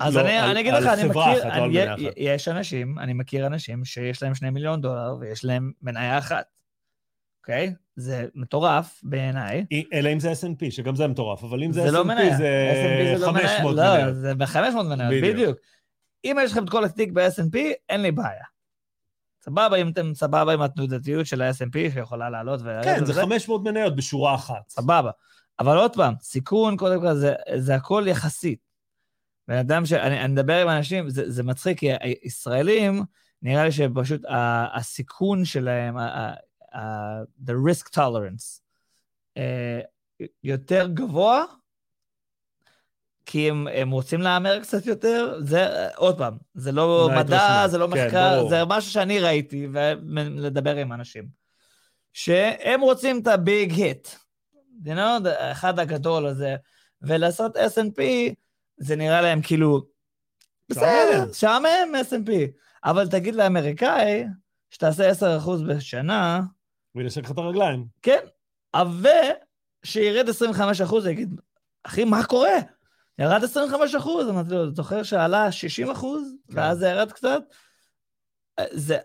[0.00, 2.00] אז לא, אני, על, אני אגיד על לך, אני מכיר, לא אני, מניה אחת.
[2.16, 6.44] יש אנשים, אני מכיר אנשים שיש להם 2 מיליון דולר ויש להם מניה אחת,
[7.40, 7.74] אוקיי?
[7.96, 9.64] זה מטורף בעיניי.
[9.92, 12.36] אלא אם זה S&P, שגם זה מטורף, אבל אם זה, זה לא S&P מניה.
[12.36, 13.48] זה S&P זה לא מניה.
[13.48, 14.12] 500 לא.
[14.12, 15.34] זה ב-500 מניות, בדיוק.
[15.34, 15.58] בדיוק.
[16.24, 18.44] אם יש לכם את כל התיק ב-S&P, אין לי בעיה.
[19.44, 23.64] סבבה, אם אתם סבבה עם התנודתיות של ה-S&P שיכולה לעלות ולרדת כן, זה וזה, 500
[23.64, 24.68] מניות בשורה אחת.
[24.68, 25.10] סבבה.
[25.58, 28.65] אבל עוד פעם, סיכון, קודם כל, זה, זה הכל יחסית.
[29.48, 29.92] בן אדם ש...
[29.92, 33.02] אני, אני מדבר עם אנשים, זה, זה מצחיק, כי הישראלים,
[33.42, 36.34] נראה לי שפשוט ה, הסיכון שלהם, ה,
[36.74, 38.60] ה, the risk tolerance,
[39.36, 39.80] אה,
[40.42, 41.44] יותר גבוה,
[43.26, 47.70] כי הם, הם רוצים להמר קצת יותר, זה, עוד פעם, זה לא מדע, מההתרשמות.
[47.70, 48.50] זה לא כן, מחקר, ברור.
[48.50, 51.28] זה משהו שאני ראיתי, ולדבר עם אנשים.
[52.12, 54.08] שהם רוצים את הביג היט,
[54.84, 56.56] you know, אחד הגדול הזה,
[57.02, 58.00] ולעשות S&P,
[58.76, 59.86] זה נראה להם כאילו,
[60.68, 62.30] בסדר, שעמם S&P,
[62.84, 64.24] אבל תגיד לאמריקאי,
[64.70, 65.14] שתעשה 10%
[65.68, 66.40] בשנה,
[66.94, 67.86] וינשק לך את הרגליים.
[68.02, 68.20] כן,
[68.76, 71.40] ושירד 25%, הוא יגיד,
[71.84, 72.58] אחי, מה קורה?
[73.18, 76.58] ירד 25 אחוז, אמרתי לו, זוכר שעלה 60 אחוז, כן.
[76.58, 77.42] ואז זה ירד קצת?
[78.70, 78.98] זה,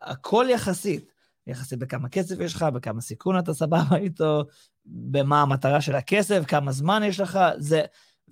[0.00, 1.12] הכל יחסית.
[1.46, 4.44] יחסית בכמה כסף יש לך, בכמה סיכון אתה סבבה איתו,
[4.86, 7.82] במה המטרה של הכסף, כמה זמן יש לך, זה...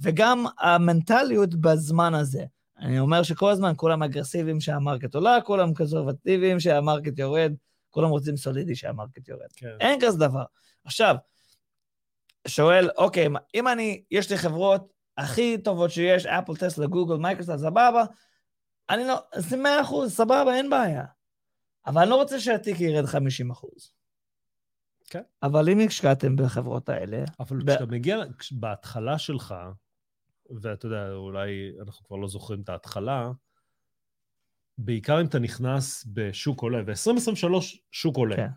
[0.00, 2.44] וגם המנטליות בזמן הזה.
[2.78, 7.52] אני אומר שכל הזמן כולם אגרסיביים שה market עולה, כולם קונסרבטיביים שה market יורד,
[7.90, 9.52] כולם רוצים סולידי שה market יורד.
[9.56, 9.76] כן.
[9.80, 10.44] אין כזה דבר.
[10.84, 11.16] עכשיו,
[12.46, 18.04] שואל, אוקיי, אם אני, יש לי חברות הכי טובות שיש, אפל, טסלה, גוגל, מייקרוסופט, סבבה,
[18.90, 21.04] אני לא, זה 100 אחוז, סבבה, אין בעיה.
[21.86, 23.92] אבל אני לא רוצה שהתיק ירד 50 אחוז.
[25.10, 25.22] כן.
[25.42, 28.18] אבל אם השקעתם בחברות האלה, אבל ב- כשאתה מגיע,
[28.52, 29.54] בהתחלה שלך,
[30.60, 33.30] ואתה יודע, אולי אנחנו כבר לא זוכרים את ההתחלה,
[34.78, 37.54] בעיקר אם אתה נכנס בשוק עולה, ו-2023
[37.90, 38.36] שוק עולה.
[38.36, 38.48] כן.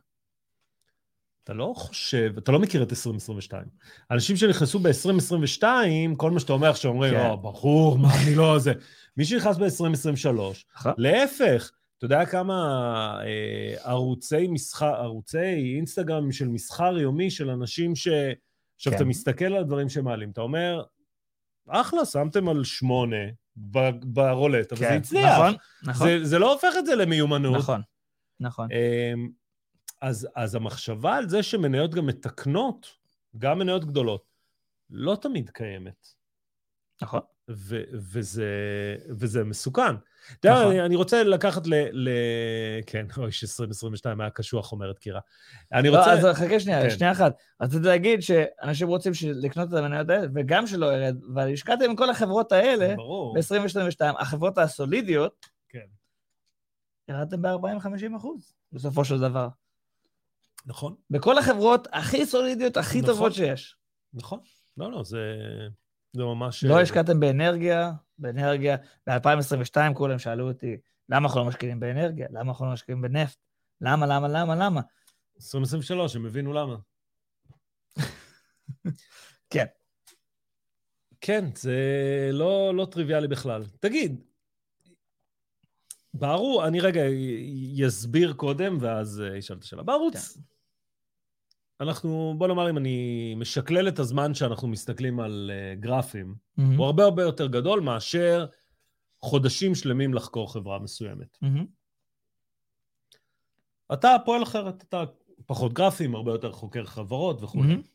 [1.44, 3.64] אתה לא חושב, אתה לא מכיר את 2022.
[4.12, 5.64] אנשים שנכנסו ב-2022,
[6.18, 7.28] כל מה שאתה אומר עכשיו, אומרים, כן.
[7.28, 8.74] לא, ברור, מה, אני לא זה.
[9.18, 10.40] מי שנכנס ב-2023,
[10.76, 10.94] נכון.
[10.98, 12.54] להפך, אתה יודע כמה
[13.24, 18.08] אה, ערוצי מסחר, ערוצי אינסטגרם של מסחר יומי של אנשים ש...
[18.76, 18.98] עכשיו, כן.
[18.98, 20.84] אתה מסתכל על הדברים שמעלים, אתה אומר,
[21.70, 23.26] אחלה, שמתם על שמונה
[23.58, 25.40] ב- ברולטה, וזה כן, הצליח.
[25.40, 25.54] נכון,
[25.84, 27.58] נכון, זה, זה לא הופך את זה למיומנות.
[27.58, 27.82] נכון,
[28.40, 28.70] נכון.
[28.72, 29.30] אמ,
[30.02, 32.88] אז, אז המחשבה על זה שמניות גם מתקנות,
[33.38, 34.24] גם מניות גדולות,
[34.90, 36.08] לא תמיד קיימת.
[37.02, 37.22] נכון.
[37.50, 38.48] ו- וזה,
[39.10, 39.96] וזה מסוכן.
[40.40, 40.72] אתה יודע, נכון.
[40.72, 41.74] אני, אני רוצה לקחת ל...
[41.92, 42.10] ל...
[42.86, 45.20] כן, אוי, ש-2022 היה קשוח, אומרת קירה.
[45.74, 46.12] אני לא, רוצה...
[46.12, 46.90] אז חכה שנייה, כן.
[46.90, 47.34] שנייה אחת.
[47.62, 52.10] רציתי להגיד שאנשים רוצים לקנות את המניות האלה, וגם שלא ירד, אבל השקעתם עם כל
[52.10, 53.36] החברות האלה, ברור.
[53.36, 55.86] ב-2022, החברות הסולידיות, כן.
[57.10, 59.48] ירדתם ב-40-50 אחוז, בסופו של דבר.
[60.66, 63.14] נכון, בכל החברות הכי סולידיות, הכי נכון.
[63.14, 63.76] טובות שיש.
[64.14, 64.40] נכון.
[64.78, 65.20] לא, לא, זה,
[66.14, 66.64] זה ממש...
[66.64, 68.78] לא השקעתם באנרגיה, באנרגיה.
[69.08, 70.78] ב-2022 כולם שאלו אותי,
[71.10, 72.28] למה אנחנו לא משקיעים באנרגיה?
[72.30, 73.38] למה אנחנו לא משקיעים בנפט?
[73.82, 74.82] למה, למה, למה, למה?
[75.36, 76.76] 2023, הם הבינו למה.
[79.54, 79.66] כן.
[81.22, 81.80] כן, זה
[82.34, 83.64] לא, לא טריוויאלי בכלל.
[83.80, 84.22] תגיד,
[86.14, 87.02] בערוץ, אני רגע
[87.88, 89.84] אסביר קודם, ואז אה, אשאל את השאלה.
[89.84, 90.42] בערוץ, כן.
[91.82, 96.64] אנחנו, בוא נאמר, אם אני משקלל את הזמן שאנחנו מסתכלים על uh, גרפים, mm-hmm.
[96.78, 98.46] הוא הרבה הרבה יותר גדול מאשר
[99.22, 101.38] חודשים שלמים לחקור חברה מסוימת.
[101.44, 101.66] Mm-hmm.
[103.94, 105.04] אתה פועל אחרת, אתה
[105.46, 107.64] פחות גרפים, הרבה יותר חוקר חברות וכו'.
[107.64, 107.88] Mm-hmm.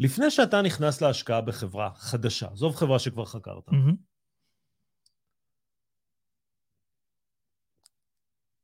[0.00, 3.94] לפני שאתה נכנס להשקעה בחברה חדשה, עזוב חברה שכבר חקרת, mm-hmm.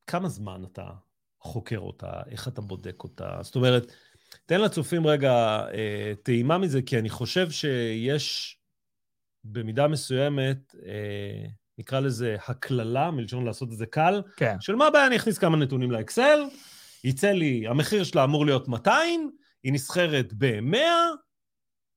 [0.06, 0.90] כמה זמן אתה
[1.40, 3.38] חוקר אותה, איך אתה בודק אותה?
[3.42, 3.92] זאת אומרת,
[4.46, 5.32] תן לצופים רגע
[5.74, 8.58] אה, טעימה מזה, כי אני חושב שיש
[9.44, 11.46] במידה מסוימת, אה,
[11.78, 14.56] נקרא לזה הקללה, מלשון לעשות את זה קל, כן.
[14.60, 16.40] של מה הבעיה, אני אכניס כמה נתונים לאקסל,
[17.04, 19.30] יצא לי, המחיר שלה אמור להיות 200,
[19.62, 20.76] היא נסחרת ב-100,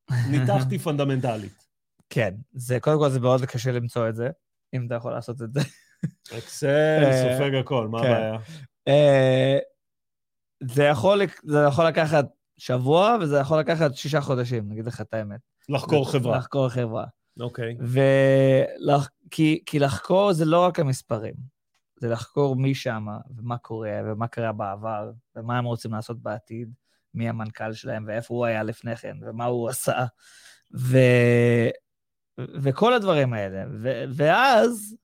[0.32, 1.68] ניתחתי פונדמנטלית.
[2.10, 4.30] כן, זה, קודם כל זה מאוד קשה למצוא את זה,
[4.74, 5.60] אם אתה יכול לעשות את זה.
[6.38, 8.06] אקסל אה, סופג הכל, מה כן.
[8.06, 8.38] הבעיה?
[10.64, 12.26] זה יכול, זה יכול לקחת
[12.58, 15.40] שבוע, וזה יכול לקחת שישה חודשים, נגיד לך את האמת.
[15.70, 16.38] לחקור חברה.
[16.38, 17.06] לחקור חברה.
[17.40, 17.78] אוקיי.
[17.80, 19.10] ולח...
[19.32, 21.34] כי, כי לחקור זה לא רק המספרים,
[22.00, 26.74] זה לחקור מי שמה, ומה קורה, ומה קרה בעבר, ומה הם רוצים לעשות בעתיד,
[27.14, 30.06] מי המנכ"ל שלהם, ואיפה הוא היה לפני כן, ומה הוא עשה,
[30.78, 30.98] ו...
[32.38, 33.64] וכל הדברים האלה.
[33.82, 34.04] ו...
[34.16, 34.96] ואז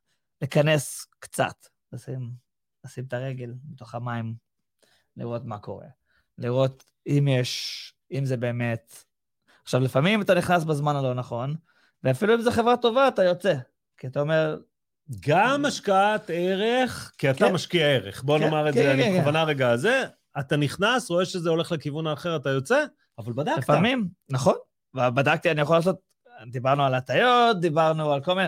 [0.41, 1.55] לכנס קצת,
[1.93, 2.31] לשים,
[2.85, 4.35] לשים את הרגל בתוך המים,
[5.17, 5.87] לראות מה קורה.
[6.37, 9.03] לראות אם יש, אם זה באמת...
[9.63, 11.55] עכשיו, לפעמים אתה נכנס בזמן הלא נכון,
[12.03, 13.53] ואפילו אם זו חברה טובה, אתה יוצא.
[13.97, 14.57] כי אתה אומר...
[15.27, 17.53] גם השקעת ערך, כי אתה כן.
[17.53, 18.23] משקיע ערך.
[18.23, 19.19] בוא כן, נאמר את כן, זה, כן, אני כן.
[19.19, 19.49] בכוונה כן.
[19.49, 20.03] רגע הזה,
[20.39, 22.85] אתה נכנס, רואה שזה הולך לכיוון האחר, אתה יוצא,
[23.17, 23.57] אבל בדקת.
[23.57, 24.53] לפעמים, נכון.
[24.93, 25.95] ובדקתי, אני יכול לעשות,
[26.51, 28.47] דיברנו על הטיות, דיברנו על כל מיני...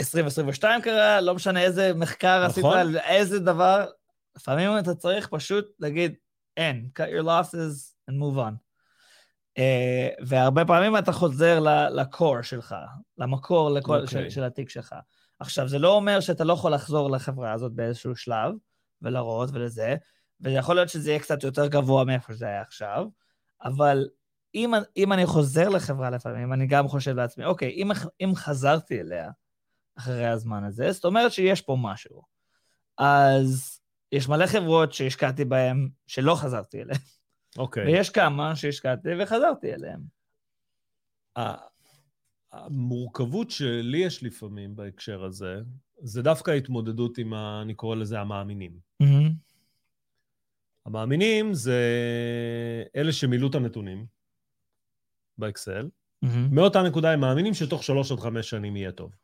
[0.00, 2.50] 2022 קרה, לא משנה איזה מחקר נכון.
[2.50, 3.86] עשית על איזה דבר,
[4.36, 6.14] לפעמים אתה צריך פשוט להגיד,
[6.56, 8.70] אין, cut your losses and move on.
[9.58, 11.60] Uh, והרבה פעמים אתה חוזר
[11.90, 12.74] לקור שלך,
[13.18, 14.10] למקור לכל, okay.
[14.10, 14.30] של, אוקיי.
[14.30, 14.94] של התיק שלך.
[15.40, 18.54] עכשיו, זה לא אומר שאתה לא יכול לחזור לחברה הזאת באיזשהו שלב,
[19.02, 19.96] ולראות ולזה,
[20.40, 23.06] ויכול להיות שזה יהיה קצת יותר גבוה מאיפה שזה היה עכשיו,
[23.64, 24.08] אבל
[24.54, 29.30] אם, אם אני חוזר לחברה לפעמים, אני גם חושב לעצמי, אוקיי, אם, אם חזרתי אליה
[29.98, 32.22] אחרי הזמן הזה, זאת אומרת שיש פה משהו.
[32.98, 33.79] אז
[34.12, 37.00] יש מלא חברות שהשקעתי בהן שלא חזרתי אליהן.
[37.58, 37.86] אוקיי.
[37.86, 40.00] ויש כמה שהשקעתי וחזרתי אליהן.
[42.52, 45.60] המורכבות שלי יש לפעמים בהקשר הזה,
[46.02, 48.78] זה דווקא ההתמודדות עם, ה, אני קורא לזה המאמינים.
[49.02, 49.32] Mm-hmm.
[50.86, 51.82] המאמינים זה
[52.96, 54.06] אלה שמילאו את הנתונים
[55.38, 55.88] באקסל.
[56.24, 56.28] Mm-hmm.
[56.50, 59.14] מאותה נקודה הם מאמינים שתוך שלוש עד חמש שנים יהיה טוב.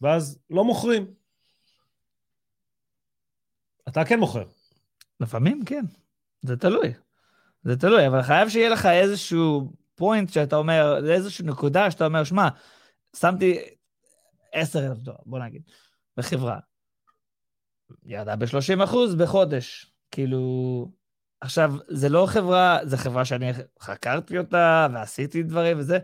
[0.00, 1.21] ואז לא מוכרים.
[3.92, 4.44] אתה כן מוכר.
[5.20, 5.84] לפעמים כן,
[6.42, 6.92] זה תלוי.
[7.64, 12.48] זה תלוי, אבל חייב שיהיה לך איזשהו פוינט שאתה אומר, איזושהי נקודה שאתה אומר, שמע,
[13.16, 13.58] שמתי
[14.52, 15.62] 10,000 דולר, בוא נגיד,
[16.16, 16.58] בחברה.
[18.04, 19.92] ירדה ב-30 אחוז בחודש.
[20.10, 20.88] כאילו,
[21.40, 25.98] עכשיו, זה לא חברה, זו חברה שאני חקרתי אותה ועשיתי דברים וזה,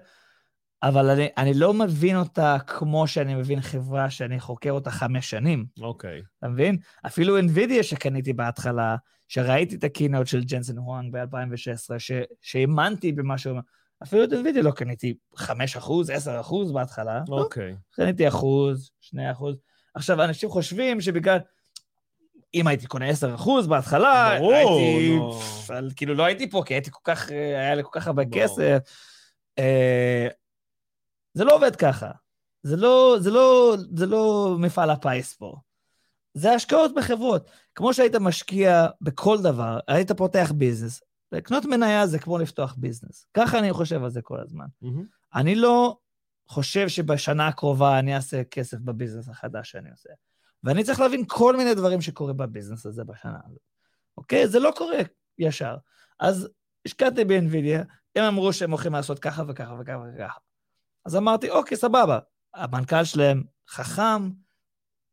[0.82, 5.66] אבל אני, אני לא מבין אותה כמו שאני מבין חברה שאני חוקר אותה חמש שנים.
[5.80, 6.20] אוקיי.
[6.20, 6.22] Okay.
[6.38, 6.76] אתה מבין?
[7.06, 8.96] אפילו NVIDIA שקניתי בהתחלה,
[9.28, 11.94] שראיתי את הקינאות של ג'נסון הואנג ב-2016,
[12.42, 13.62] שהאמנתי במה שהוא אומר,
[14.02, 17.22] אפילו את NVIDIA לא קניתי 5 אחוז, 10 אחוז בהתחלה.
[17.28, 17.72] אוקיי.
[17.72, 17.76] Okay.
[17.98, 19.56] לא, קניתי אחוז, 2 אחוז.
[19.94, 21.38] עכשיו, אנשים חושבים שבגלל...
[22.54, 25.16] אם הייתי קונה 10 אחוז בהתחלה, ברור, הייתי...
[25.18, 25.90] לא.
[25.96, 27.30] כאילו, לא הייתי פה, כי הייתי כל כך...
[27.30, 28.42] היה לי כל כך הרבה ברור.
[28.42, 28.78] כסף.
[29.58, 30.28] אה,
[31.38, 32.10] זה לא עובד ככה.
[32.62, 35.56] זה לא, זה לא, זה לא מפעל הפיס פה.
[36.34, 37.50] זה השקעות בחברות.
[37.74, 41.02] כמו שהיית משקיע בכל דבר, היית פותח ביזנס.
[41.32, 43.26] לקנות מניה זה כמו לפתוח ביזנס.
[43.34, 44.66] ככה אני חושב על זה כל הזמן.
[44.84, 45.04] Mm-hmm.
[45.34, 45.96] אני לא
[46.48, 50.10] חושב שבשנה הקרובה אני אעשה כסף בביזנס החדש שאני עושה.
[50.64, 53.60] ואני צריך להבין כל מיני דברים שקורים בביזנס הזה בשנה הזאת.
[54.16, 54.48] אוקיי?
[54.48, 54.98] זה לא קורה
[55.38, 55.76] ישר.
[56.20, 56.48] אז
[56.86, 57.84] השקעתי ב-NVIDIA,
[58.16, 60.47] הם אמרו שהם הולכים לעשות ככה וככה וככה וככה.
[61.08, 62.18] אז אמרתי, אוקיי, סבבה.
[62.54, 64.30] המנכ"ל שלהם חכם,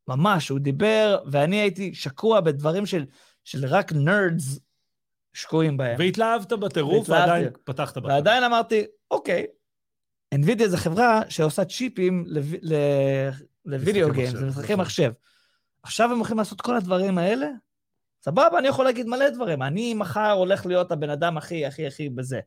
[0.07, 3.05] ממש, הוא דיבר, ואני הייתי שקוע בדברים של,
[3.43, 4.59] של רק נרדס
[5.33, 5.95] שקועים בהם.
[5.99, 8.13] והתלהבת בטירוף, ועדיין פתחת בחיים.
[8.13, 9.45] ועדיין אמרתי, אוקיי,
[10.35, 12.25] NVIDIA זו חברה שעושה צ'יפים
[13.65, 15.11] לוידאו גיימס, למשחקי מחשב.
[15.83, 17.47] עכשיו הם הולכים לעשות כל הדברים האלה?
[18.21, 19.61] סבבה, אני יכול להגיד מלא דברים.
[19.61, 22.39] אני מחר הולך להיות הבן אדם הכי, הכי, הכי בזה.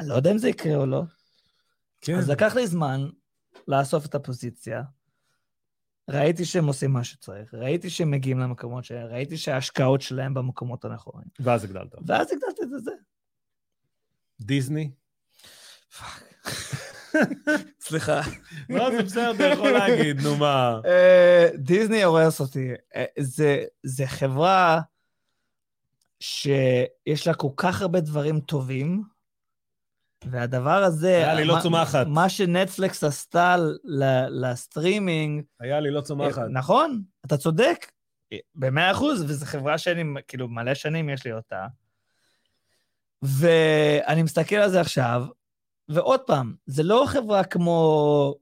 [0.00, 1.02] אני לא יודע אם זה יקרה או לא.
[2.00, 2.18] כן.
[2.18, 3.08] אז לקח לי זמן
[3.68, 4.82] לאסוף את הפוזיציה.
[6.08, 11.26] ראיתי שהם עושים מה שצריך, ראיתי שהם מגיעים למקומות שלהם, ראיתי שההשקעות שלהם במקומות הנכונים.
[11.40, 11.94] ואז הגדלת.
[12.06, 12.90] ואז הגדלתי את זה.
[14.40, 14.90] דיסני?
[17.80, 18.20] סליחה.
[18.70, 20.80] לא, זה בסדר, אתה יכול להגיד, נו מה.
[20.84, 22.70] אה, דיסני הורס אותי.
[22.96, 23.04] אה,
[23.82, 24.80] זה חברה
[26.20, 29.02] שיש לה כל כך הרבה דברים טובים,
[30.24, 31.16] והדבר הזה...
[31.16, 32.06] היה לי לא צומחת.
[32.06, 33.56] מה שנטפליקס עשתה
[34.28, 36.42] לסטרימינג, היה לי לא צומחת.
[36.50, 37.86] נכון, אתה צודק,
[38.54, 41.66] במאה אחוז, וזו חברה שאני, כאילו, מלא שנים יש לי אותה.
[43.22, 45.24] ואני מסתכל על זה עכשיו,
[45.88, 48.34] ועוד פעם, זה לא חברה כמו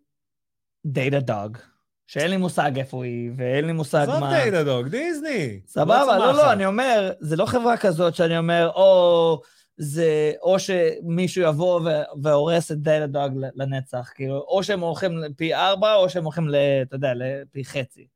[0.86, 1.58] Datadog,
[2.06, 4.32] שאין לי מושג איפה היא, ואין לי מושג מה...
[4.32, 5.60] Datadog, דיסני.
[5.66, 6.36] סבבה, לא, צומחת.
[6.36, 9.40] לא, אני אומר, זה לא חברה כזאת שאני אומר, או
[9.76, 15.94] זה, או שמישהו יבוא ו- והורס את Datadog לנצח, כאילו, או שהם הולכים פי ארבע,
[15.94, 16.48] או שהם הולכים,
[16.82, 18.06] אתה יודע, לפי חצי.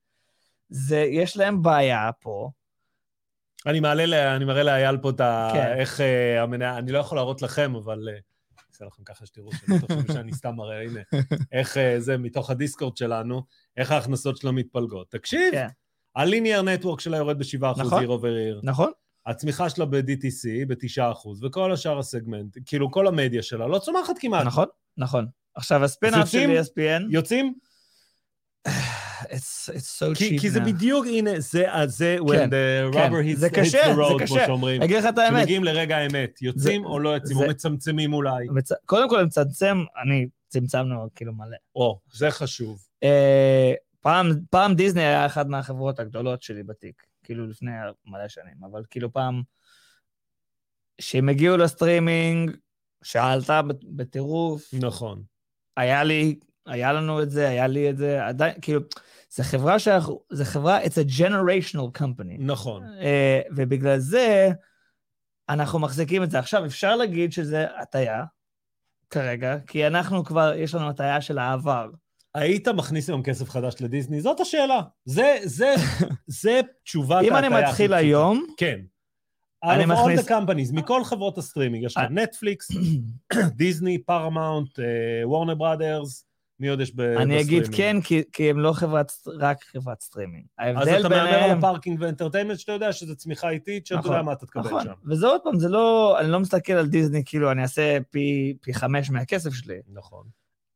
[0.69, 2.51] זה, יש להם בעיה פה.
[3.67, 5.51] אני מעלה, ל- אני מראה לאייל פה את ה...
[5.53, 5.73] כן.
[5.79, 6.79] איך אה, המניה...
[6.79, 8.09] אני לא יכול להראות לכם, אבל...
[8.09, 8.19] אה,
[8.73, 11.01] אעשה לכם ככה שתראו, שלא תחשבו שאני סתם מראה, הנה.
[11.53, 13.43] איך אה, זה, מתוך הדיסקורד שלנו,
[13.77, 15.11] איך ההכנסות שלו מתפלגות.
[15.11, 15.67] תקשיב, כן.
[16.17, 18.05] הליניאר נטוורק שלה יורד ב-7% נכון.
[18.05, 18.61] עובר עיר.
[18.63, 18.93] נכון?
[19.31, 24.47] הצמיחה שלה ב-DTC ב-9%, וכל השאר הסגמנט, כאילו כל המדיה שלה לא צומחת כמעט.
[24.47, 24.67] נכון,
[24.97, 25.27] נכון.
[25.55, 26.61] עכשיו, הספינאפ של?
[26.61, 27.55] ESPN, יוצאים?
[29.23, 30.61] it's, it's so כי, cheap כי זה.
[30.61, 33.13] בדיוק, הנה, זה, זה, when כן, the כן.
[33.13, 34.47] rubber hits, the road, כמו קשה.
[34.47, 34.83] שאומרים.
[34.83, 38.47] אגיד לך את האמת, כשמגיעים לרגע האמת, יוצאים או לא יוצאים, או מצמצמים אולי.
[38.87, 41.57] קודם כל, מצמצם, אני צמצמנו כאילו מלא.
[41.75, 42.79] או, זה חשוב.
[43.03, 47.71] אה, פעם, פעם דיסני היה אחת מהחברות הגדולות שלי בתיק, כאילו לפני
[48.07, 49.43] מלא שנים, אבל כאילו פעם,
[50.99, 52.51] כשהם הגיעו לסטרימינג,
[53.05, 55.23] שעלתה בת- בטירוף, נכון.
[55.77, 58.81] היה לי, היה לנו את זה, היה לי את זה, עדיין, כאילו,
[59.31, 62.37] זו חברה שאנחנו, זו חברה, it's a generational company.
[62.39, 62.85] נכון.
[63.01, 64.49] אה, ובגלל זה,
[65.49, 66.39] אנחנו מחזיקים את זה.
[66.39, 68.25] עכשיו, אפשר להגיד שזה הטיה,
[69.11, 71.91] כרגע, כי אנחנו כבר, יש לנו הטיה של העבר.
[72.35, 74.21] היית מכניס היום כסף חדש לדיסני?
[74.21, 74.81] זאת השאלה.
[75.05, 75.75] זה, זה,
[76.43, 77.95] זה תשובת אם אני מתחיל.
[77.95, 78.81] היום, כן.
[79.65, 82.09] אני מכניס- all the companies, מכל חברות הסטרימינג, יש לך אה.
[82.09, 82.71] נטפליקס,
[83.57, 84.69] דיסני, פרמאונט,
[85.25, 86.25] וורנר בראדרס,
[86.61, 87.21] מי עוד יש בסטרימינג?
[87.21, 90.45] אני אגיד כן, כי, כי הם לא חברת, רק חברת סטרימינג.
[90.59, 91.59] אז ההבדל אתה מהמר על ביניהם...
[91.59, 94.67] ה parks ו entertainment, שאתה יודע שזו צמיחה איטית, שאתה נכון, יודע מה אתה תקבל
[94.67, 94.93] נכון, שם.
[95.07, 98.75] וזה עוד פעם, זה לא, אני לא מסתכל על דיסני כאילו אני אעשה פי, פי
[98.75, 99.79] חמש מהכסף שלי.
[99.93, 100.25] נכון.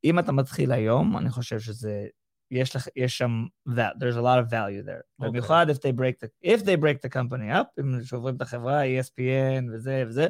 [0.04, 2.06] אם אתה מתחיל היום, אני חושב שזה,
[2.50, 5.02] יש, לך, יש שם, that, there's a lot of value there.
[5.18, 5.30] אוקיי.
[5.30, 8.82] במיוחד if they break the, if they break the company up, אם שוברים את החברה,
[8.84, 10.26] ESPN וזה וזה,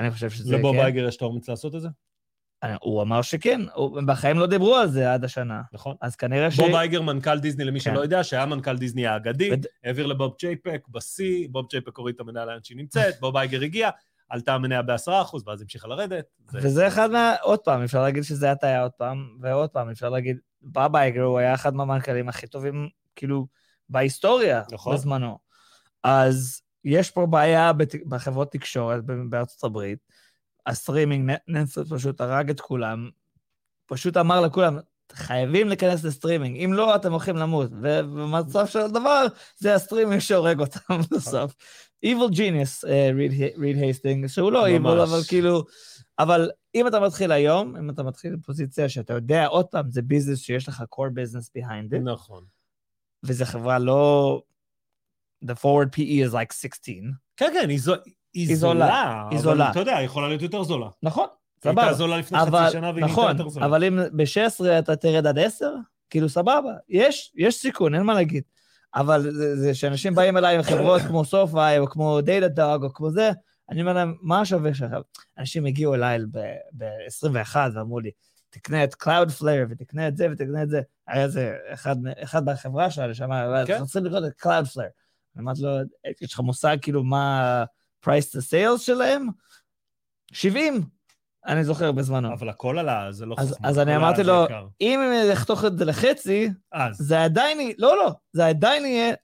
[0.00, 0.82] אני חושב שזה, לבוב כן.
[0.82, 1.88] אייגר יש את האומץ לעשות את זה?
[2.62, 5.62] אני- הוא אמר שכן, הוא- בחיים לא דיברו על זה עד השנה.
[5.72, 5.96] נכון.
[6.00, 6.60] אז כנראה ש...
[6.60, 7.90] בוב אייגר, מנכ"ל דיסני, למי כן.
[7.90, 12.20] שלא יודע, שהיה מנכ"ל דיסני האגדי, וד- העביר לבוב צ'ייפק בשיא, בוב צ'ייפק הוריד את
[12.20, 13.90] המניה לאן שהיא נמצאת, בוב אייגר הגיע,
[14.30, 16.24] עלתה המניה ב-10%, ואז המשיכה לרדת.
[16.50, 17.34] זה- וזה אחד מה...
[17.42, 21.38] עוד פעם, אפשר להגיד שזה הטעיה עוד פעם, ועוד פעם, אפשר להגיד, בוב אייגר הוא
[21.38, 23.46] היה אחד מהמנכ"לים הכי טובים, כאילו,
[23.88, 24.94] בהיסטוריה, נכון.
[24.94, 25.38] בזמנו.
[26.02, 27.94] אז יש פה בעיה בת...
[28.08, 29.98] בחברות תקשורת בארצות הברית.
[30.66, 33.10] הסטרימינג, נטפליקס פשוט הרג את כולם,
[33.86, 34.78] פשוט אמר לכולם,
[35.12, 37.70] חייבים להיכנס לסטרימינג, אם לא, אתם הולכים למות.
[37.72, 41.54] ובמצב של הדבר, זה הסטרימינג שהורג אותם בסוף.
[42.06, 42.86] Evil Genius,
[43.58, 44.66] ריד הייסטינג, שהוא לא.
[44.68, 45.64] Evil, אבל כאילו...
[46.18, 50.38] אבל אם אתה מתחיל היום, אם אתה מתחיל בפוזיציה שאתה יודע, עוד פעם, זה ביזנס
[50.38, 52.44] שיש לך core business behind it, נכון.
[53.22, 54.42] וזו חברה לא...
[55.44, 56.94] The forward PE is like 16.
[57.36, 57.94] כן, כן, היא זו-
[58.34, 59.22] היא היא זולה, זולה.
[59.30, 59.70] היא אבל זולה.
[59.70, 60.88] אתה יודע, היא יכולה להיות יותר זולה.
[61.02, 61.26] נכון,
[61.64, 61.92] היא הייתה סבבה.
[61.92, 63.66] זולה לפני אבל, חצי שנה והיא נהייתה נכון, יותר זולה.
[63.66, 65.74] אבל אם ב-16 אתה תרד עד 10,
[66.10, 68.42] כאילו סבבה, יש, יש סיכון, אין מה להגיד.
[68.94, 72.94] אבל זה, זה שאנשים באים אליי עם חברות כמו סופאי, או כמו דאטה דאג, או
[72.94, 73.30] כמו זה,
[73.70, 74.90] אני אומר להם, מה השווה שלך?
[75.38, 76.18] אנשים הגיעו אליי
[76.76, 78.10] ב-21 ואמרו לי,
[78.50, 80.80] תקנה את Cloudflare ותקנה את זה ותקנה את זה.
[81.06, 83.84] היה איזה אחד, אחד בחברה שלה שאמר, כן.
[83.84, 85.00] צריכים לקנות את Cloudflare.
[85.38, 85.70] אמרתי לו,
[86.20, 87.64] יש לך מושג כאילו מה
[88.06, 89.26] price to sales שלהם?
[90.32, 90.82] 70,
[91.46, 92.32] אני זוכר בזמנו.
[92.32, 93.68] אבל הכל עלה, זה לא אז- חוכמה.
[93.68, 94.66] אז אני אמרתי לו, זה יקר.
[94.80, 99.14] אם הם יחתוך את זה לחצי, אז, זה עדיין, יהיה- לא, לא, זה עדיין יהיה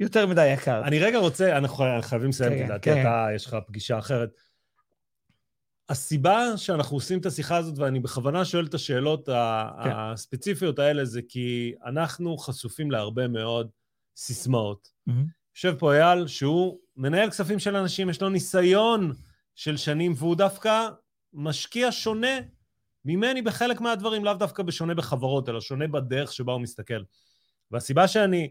[0.00, 0.82] יותר מדי יקר.
[0.84, 3.00] אני רגע רוצה, אנחנו חי- חייבים לסיים, כן, כי כן, לדעתי כן.
[3.00, 4.28] אתה, יש לך פגישה אחרת.
[5.88, 9.32] הסיבה שאנחנו עושים את השיחה הזאת, ואני בכוונה שואל את השאלות כן.
[9.94, 13.68] הספציפיות האלה, זה כי אנחנו חשופים להרבה מאוד
[14.16, 14.88] סיסמאות.
[15.56, 19.12] יושב פה אייל, שהוא מנהל כספים של אנשים, יש לו ניסיון
[19.54, 20.88] של שנים, והוא דווקא
[21.34, 22.38] משקיע שונה
[23.04, 27.02] ממני בחלק מהדברים, לאו דווקא בשונה בחברות, אלא שונה בדרך שבה הוא מסתכל.
[27.70, 28.50] והסיבה שאני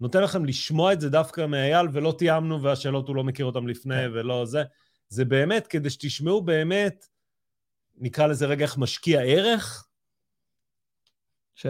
[0.00, 3.94] נותן לכם לשמוע את זה דווקא מאייל, ולא תיאמנו, והשאלות הוא לא מכיר אותן לפני,
[3.94, 4.10] כן.
[4.12, 4.62] ולא זה,
[5.08, 7.04] זה באמת כדי שתשמעו באמת,
[7.96, 9.88] נקרא לזה רגע איך משקיע ערך,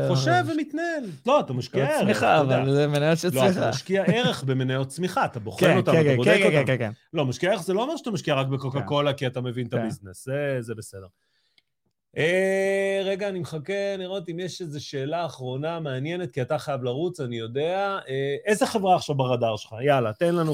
[0.08, 1.04] חושב ומתנהל.
[1.26, 2.00] לא, אתה משקיע ערך.
[2.00, 2.40] צמיחה.
[2.40, 3.68] אבל זה מניות של לא, אתה צמיחה.
[3.68, 6.66] משקיע ערך במניות צמיחה, אתה בוחן כן, אותם, כן, אתה כן, בודק כן, כן, אותם.
[6.66, 6.90] כן, כן.
[7.12, 8.86] לא, משקיע ערך זה לא אומר שאתה משקיע רק בקוקה כן.
[8.86, 9.80] קולה כי אתה מבין את כן.
[9.80, 11.06] הביזנס, זה, זה בסדר.
[12.16, 17.20] אה, רגע, אני מחכה לראות אם יש איזו שאלה אחרונה מעניינת, כי אתה חייב לרוץ,
[17.20, 17.98] אני יודע.
[18.08, 19.74] אה, איזה חברה עכשיו ברדאר שלך?
[19.86, 20.52] יאללה, תן לנו...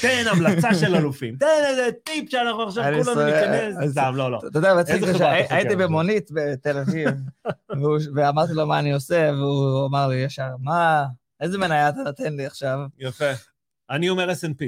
[0.00, 1.36] תן המלצה של אלופים.
[1.36, 3.76] תן איזה טיפ שאנחנו עכשיו כולנו ניכנס.
[3.82, 4.38] אז- סתם, לא, לא.
[4.50, 5.84] אתה יודע, מצחיק זה שהייתי חוקר?
[5.86, 7.08] במונית בתל אביב,
[8.14, 11.04] ואמרתי לו מה אני עושה, והוא אמר לי ישר, מה,
[11.40, 12.78] איזה מניה אתה נותן לי עכשיו?
[12.98, 13.30] יפה.
[13.90, 14.64] אני אומר S&P.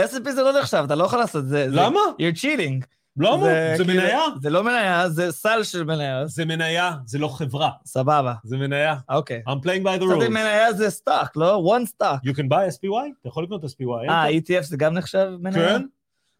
[0.00, 1.70] S&P זה לא נחשב, אתה לא יכול לעשות זה.
[1.70, 2.00] זה- למה?
[2.20, 2.84] You're cheating.
[3.18, 3.46] למה?
[3.76, 4.20] זה כאילו- מניה?
[4.42, 6.28] זה לא מניה, זה סל של מניות.
[6.28, 8.96] זה מניה, זה לא חברה, סבבה, זה מניה.
[9.08, 9.42] אוקיי.
[9.48, 10.28] I'm playing by the rules.
[10.28, 11.76] מניה זה stock, לא?
[11.78, 12.28] one stock.
[12.28, 13.10] You can buy SPY?
[13.20, 14.08] אתה יכול לקנות SPY.
[14.10, 14.28] אה?
[14.30, 15.68] ETF זה גם נחשב מניה?
[15.68, 15.82] כן,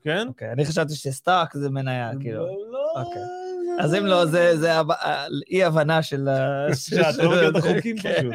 [0.05, 0.24] כן.
[0.29, 2.47] אוקיי, אני חשבתי ש stock זה מניה, כאילו.
[2.72, 3.22] לא, אוקיי.
[3.81, 6.29] אז אם לא, זה- זה הב- ה- אי-הבנה של...
[6.29, 8.14] ה- שאת לא מכיר את החוקים כן.
[8.18, 8.33] פשוט.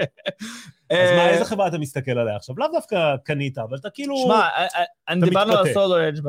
[0.92, 2.56] אז מה, אה, איזה חברה אתה מסתכל עליה עכשיו?
[2.58, 4.18] לאו דווקא קנית, אבל אתה כאילו...
[4.26, 5.74] שמע, אה, אה, אני דיברנו על.
[5.74, 6.22] Solar Edge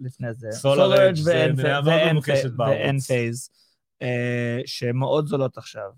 [0.00, 0.48] לפני זה.
[0.48, 2.70] Solar Edge זה מניה מאוד מבוקשת בארץ.
[2.70, 3.50] ו Enphase,
[4.66, 5.90] שהן מאוד זולות עכשיו.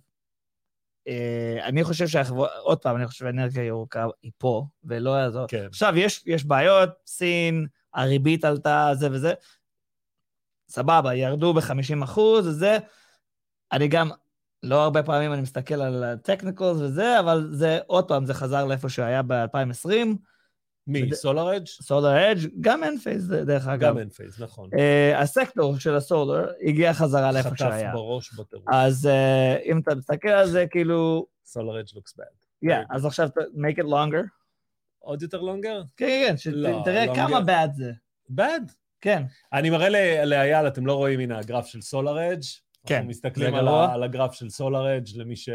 [1.62, 5.46] אני חושב שהחברות, עוד פעם, אני חושב שהאנרגיה הירוקה היא פה, ולא יעזור.
[5.48, 5.66] כן.
[5.66, 9.32] עכשיו, יש, יש בעיות, סין, הריבית עלתה, זה וזה.
[10.68, 12.78] סבבה, ירדו ב-50 אחוז, וזה.
[13.72, 14.10] אני גם,
[14.62, 18.66] לא הרבה פעמים אני מסתכל על ה technicals וזה, אבל זה, עוד פעם, זה חזר
[18.66, 19.88] לאיפה שהיה ב-2020.
[20.86, 21.14] מי?
[21.14, 21.66] SolarEdge?
[21.66, 23.88] SolarEdge, גם Enphase, דרך אגב.
[23.88, 24.70] גם Enphase, נכון.
[24.72, 27.92] Uh, הסקטור של ה solar הגיע חזרה לאיפה חטף שהיה.
[27.92, 28.66] בראש בטירוף.
[28.72, 32.66] אז uh, אם אתה מסתכל על זה, כאילו, SolarEdge looks bad.
[32.66, 34.26] yeah, אז עכשיו make it longer.
[34.98, 35.82] עוד יותר longer?
[35.96, 37.14] כן, כן, כן, לא, שתראה longer.
[37.14, 37.92] כמה bad זה.
[38.36, 38.72] bad.
[39.00, 39.88] כן, אני מראה
[40.24, 42.42] לאייל, אתם לא רואים, הנה הגרף של סולר אדג'.
[42.86, 43.68] כן, אנחנו מסתכלים על.
[43.68, 45.48] ה, על הגרף של סולר אדג' למי ש...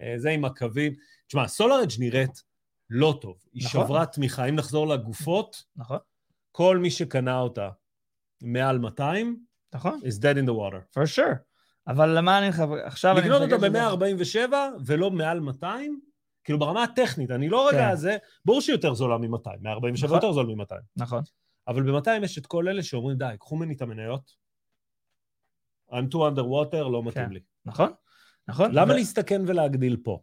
[0.00, 0.94] אה, זה עם הקווים.
[1.26, 2.42] תשמע, סולר אדג' נראית
[2.90, 3.36] לא טוב.
[3.52, 3.84] היא נכון.
[3.86, 4.44] שברה תמיכה.
[4.44, 5.98] אם נחזור לגופות, נכון,
[6.52, 7.68] כל מי שקנה אותה
[8.42, 9.44] מעל 200,
[9.74, 10.98] נכון, is dead in the water.
[10.98, 11.34] for sure.
[11.86, 12.74] אבל למה אני חבר...
[12.84, 13.20] עכשיו אני...
[13.20, 14.54] לקנות אותה מסתכל שזה- ב-147
[14.86, 16.00] ולא מעל 200,
[16.44, 17.96] כאילו ברמה הטכנית, אני לא רגע כן.
[17.96, 20.16] זה, ברור שהיא יותר זולה מ-200, 147 נכון.
[20.16, 20.74] יותר זול מ-200.
[20.96, 21.22] נכון,
[21.68, 24.47] אבל ב-200 יש את כל אלה שאומרים, די, קחו ממני את המניות,
[25.90, 27.32] I'm too underwater, לא מתאים כן.
[27.32, 27.40] לי.
[27.66, 27.90] נכון,
[28.48, 28.70] נכון.
[28.72, 30.20] למה ו- להסתכן ולהגדיל פה?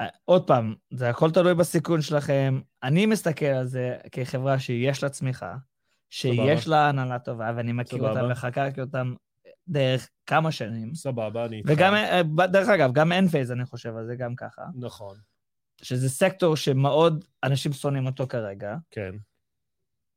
[0.00, 2.60] אה, עוד פעם, זה הכל תלוי בסיכון שלכם.
[2.82, 5.54] אני מסתכל על זה כחברה שיש לה צמיחה,
[6.10, 8.10] שיש לה הנהלה טובה, ואני מכיר סבבה.
[8.10, 9.14] אותם וחקרתי אותם
[9.68, 10.94] דרך כמה שנים.
[10.94, 11.68] סבבה, אני איתך.
[11.72, 14.62] וגם, אה, דרך אגב, גם Enphase, אני חושב על זה גם ככה.
[14.74, 15.16] נכון,
[15.82, 18.76] שזה סקטור שמאוד אנשים שונאים אותו כרגע.
[18.90, 19.12] כן.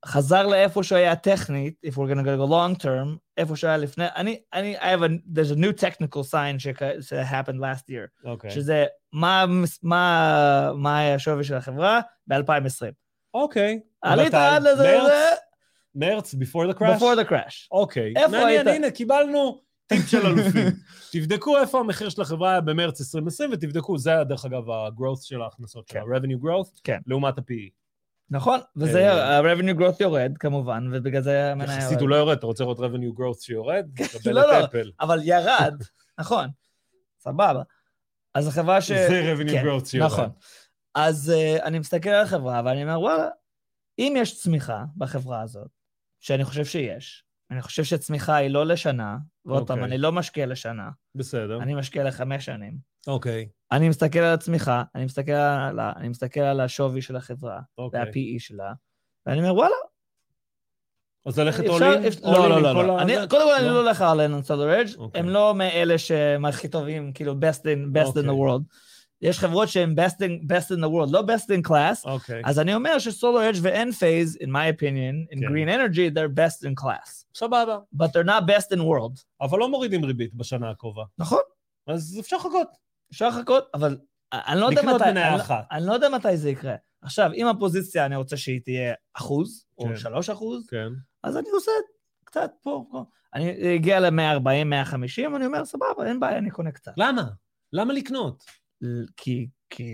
[0.05, 3.77] חזר לאיפה שהוא היה טכנית, if we're going to go long term, איפה שהוא היה
[3.77, 6.57] לפני, אני, אני, I have a, there's a new technical sign
[7.09, 8.51] that happened last year, אוקיי.
[8.51, 9.45] שזה מה,
[9.83, 12.91] מה, מה היה השווי של החברה ב-2020.
[13.33, 13.79] אוקיי.
[14.01, 14.33] עלית?
[14.33, 14.99] עד לזה,
[15.95, 16.33] מרץ?
[16.33, 16.99] before the crash?
[16.99, 17.67] before the crash.
[17.71, 18.13] אוקיי.
[18.15, 18.83] איפה מעניין, היית?
[18.83, 20.67] הנה, קיבלנו טיפ של אלופים.
[21.13, 25.41] תבדקו איפה המחיר של החברה היה במרץ 2020, ותבדקו, זה היה, דרך אגב, ה-growth של
[25.41, 26.07] ההכנסות שלה, כן.
[26.11, 26.99] ה-revenue growth, כן.
[27.07, 27.84] לעומת ה-PE.
[28.29, 32.01] נכון, וזה, אה, ה-revenue growth יורד כמובן, ובגלל זה המניה יחסית יורד.
[32.01, 33.85] הוא לא יורד, אתה רוצה לראות revenue growth שיורד?
[33.95, 34.67] תקבל לא, לא.
[35.01, 35.83] אבל ירד,
[36.19, 36.47] נכון,
[37.19, 37.61] סבבה.
[38.33, 38.91] אז החברה ש...
[38.91, 40.11] זה revenue כן, growth שיורד.
[40.11, 40.29] נכון.
[40.95, 43.27] אז uh, אני מסתכל על החברה ואני אומר, וואלה,
[43.99, 45.67] אם יש צמיחה בחברה הזאת,
[46.19, 49.91] שאני חושב שיש, אני חושב שצמיחה היא לא לשנה, ועוד פעם, אוקיי.
[49.91, 51.61] אני לא משקיע לשנה, בסדר.
[51.61, 52.77] אני משקיע לחמש שנים.
[53.07, 57.59] אוקיי, אני מסתכל על הצמיחה, אני מסתכל על, ה- אני מסתכל על השווי של החברה,
[57.77, 57.99] אוקיי.
[57.99, 58.73] וה-PE שלה,
[59.25, 59.75] ואני אומר, וואלה,
[61.25, 61.67] אז ללכת in?
[61.67, 63.01] All לא, in לא, לא, לא.
[63.01, 63.13] אני-?
[63.29, 63.73] קודם כל, אני לא?
[63.73, 64.49] לא הולך על Solar
[64.87, 65.21] Edge, אוקיי.
[65.21, 68.23] הם לא מאלה שהם הכי טובים, כאילו, best in best in אוקיי.
[68.23, 68.61] the world.
[69.21, 72.41] יש חברות שהן best in best in the world, לא best in class, אוקיי.
[72.45, 75.45] אז אני אומר ש Solar ו Enphase, in my opinion, in כן.
[75.45, 77.25] green energy, they're best in class.
[77.35, 77.79] סבבה.
[77.95, 79.23] But they're not best in world.
[79.41, 81.03] אבל לא מורידים ריבית בשנה הקרובה.
[81.17, 81.41] נכון,
[81.87, 82.84] אז אפשר לחכות.
[83.11, 83.97] אפשר לחכות, אבל
[84.33, 85.63] אני לא לקנות מתי, מניה אני, לא- אחת.
[85.71, 86.75] אני לא יודע מתי זה יקרה.
[87.01, 89.95] עכשיו, אם הפוזיציה, אני רוצה שהיא תהיה אחוז, או כן.
[89.95, 90.87] שלוש אחוז, כן.
[91.23, 91.71] אז אני עושה
[92.23, 93.03] קצת פה, פה.
[93.33, 96.91] אני אגיע ל-140, 150, אני אומר, סבבה, אין בעיה, אני קונה קצת.
[96.97, 97.23] למה?
[97.73, 98.43] למה לקנות?
[99.17, 99.93] כי כי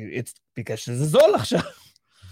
[0.58, 1.60] בגלל שזה זול עכשיו.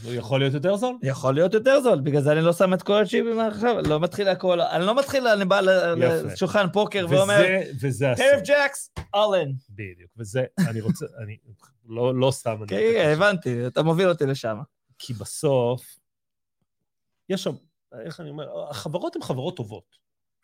[0.04, 0.96] הוא יכול להיות יותר זול.
[1.04, 4.28] יכול להיות יותר זול, בגלל זה אני לא שם את כל הצ'יפים עכשיו, לא מתחיל
[4.28, 5.62] הכל, אני לא מתחיל, אני בא.
[5.62, 8.26] לשולחן פוקר ואומר, וזה, וזה הסוד.
[8.26, 9.52] פרף ג'קס, אולן.
[9.70, 11.38] בדיוק, וזה, אני רוצה, אני,
[11.86, 12.58] לא, לא סתם.
[12.68, 12.78] כן.
[12.94, 14.58] כן, הבנתי, אתה מוביל אותי לשם.
[14.98, 15.82] כי בסוף,
[17.30, 17.54] יש שם,
[18.06, 20.00] איך אני אומר, החברות הן חברות טובות.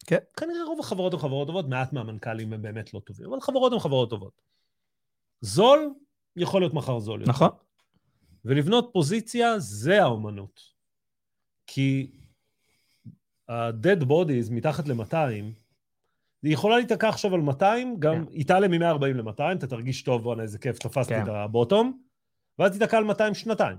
[0.08, 0.18] כן.
[0.38, 3.80] כנראה רוב החברות הן חברות טובות, מעט מהמנכ"לים הם באמת לא טובים, אבל חברות הן
[3.80, 4.42] חברות טובות.
[5.42, 5.90] זול,
[6.36, 7.32] יכול להיות מחר זול יותר.
[7.32, 7.50] נכון.
[8.46, 10.62] ולבנות פוזיציה זה האומנות.
[11.68, 12.12] כי
[13.48, 15.16] ה-dead bodies מתחת ל-200,
[16.44, 18.32] היא יכולה להיתקע עכשיו על 200, גם כן.
[18.32, 21.24] היא תעלה מ-140 ל-200, אתה תרגיש טוב, בואנה, איזה כיף, תפסתי כן.
[21.24, 22.02] את הבוטום,
[22.60, 23.78] ואז תיתקע על 200 שנתיים.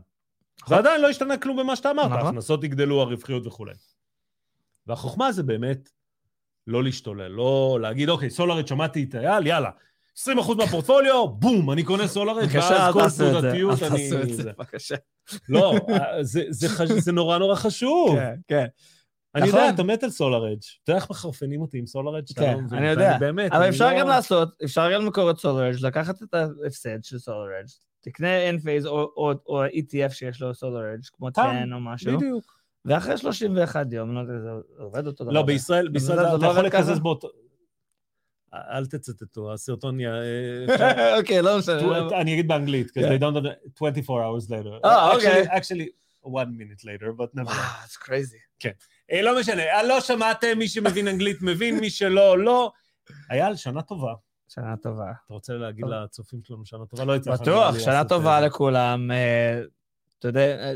[0.62, 0.76] נכון.
[0.76, 2.18] ועדיין לא ישתנה כלום במה שאתה אמרת, נכון.
[2.18, 3.74] ההכנסות יגדלו, הרווחיות וכולי.
[4.86, 5.88] והחוכמה זה באמת
[6.66, 9.70] לא להשתולל, לא להגיד, אוקיי, סולארית, שמעתי את אייל, יאללה,
[10.24, 12.04] 20% מהפורטפוליו, בום, אני קונה
[12.34, 14.10] בבקשה, ואז כל את זה, תנודתיות אל אני...
[14.10, 14.52] תעשו את זה.
[14.52, 14.94] בבקשה.
[15.48, 15.74] לא,
[16.20, 16.88] זה, זה, חש...
[16.90, 18.16] זה נורא נורא חשוב.
[18.16, 18.66] כן, כן.
[19.34, 19.60] אני נכון.
[19.60, 20.58] יודע, אתה מת על SolarEdge.
[20.84, 22.24] אתה יודע איך מחרפנים אותי עם SolarEdge?
[22.36, 22.76] כן, לא.
[22.78, 23.16] אני יודע.
[23.18, 27.04] באמת, אבל אני אפשר לא- גם לעשות, אפשר גם למכור את SolarEdge, לקחת את ההפסד
[27.04, 27.66] של SolarEdge,
[28.00, 29.32] תקנה Enphase או-
[29.64, 32.44] ETF שיש לו SolarEdge, כמו TAN, 10 או משהו, בדיוק.
[32.84, 35.32] ואחרי 31 יום, לא יודע, זה עובד אותו דבר.
[35.32, 36.64] לא, בישראל, בישראל אתה לא יכול?
[36.66, 37.28] לקזז באותו...
[38.70, 40.04] אל תצטטו, הסרטון י...
[40.74, 41.82] אפשר- אוקיי, לא משנה.
[41.82, 43.08] לא- אני אגיד באנגלית, כי כן.
[43.16, 44.84] they don't know 24 hours later.
[44.88, 45.42] אה, אוקיי.
[45.48, 45.90] Actually-
[46.26, 46.28] one
[46.58, 47.44] minute later, but never.
[47.46, 48.66] וואו, it's crazy.
[49.12, 52.72] אה, לא משנה, אה, לא שמעתם, מי שמבין אנגלית מבין, מי שלא, לא.
[53.30, 54.12] אייל, שנה טובה.
[54.48, 55.04] שנה טובה.
[55.26, 55.84] אתה רוצה להגיד.
[55.86, 57.04] לצופים שלנו שנה טובה?
[57.04, 57.42] לא הצלחנו.
[57.42, 59.10] בטוח, שנה טובה אה, לכולם.
[59.10, 59.60] אה,
[60.18, 60.72] אתה יודע, אה,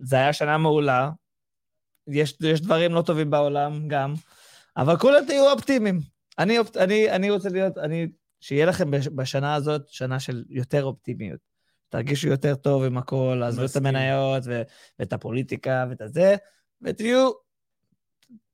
[0.00, 1.10] זה היה שנה מעולה.
[2.08, 4.14] יש יש דברים לא טובים בעולם גם,
[4.76, 6.00] אבל כולם תהיו אופטימיים.
[6.38, 8.06] אני אני- אני רוצה להיות, אני,
[8.40, 11.40] שיהיה לכם בש- בשנה הזאת שנה של יותר אופטימיות.
[11.88, 13.76] תרגישו יותר טוב עם הכל, עזבו את.
[13.76, 14.62] המניות ו-
[14.98, 16.36] ואת הפוליטיקה ואת הזה,
[16.82, 17.30] ותהיו,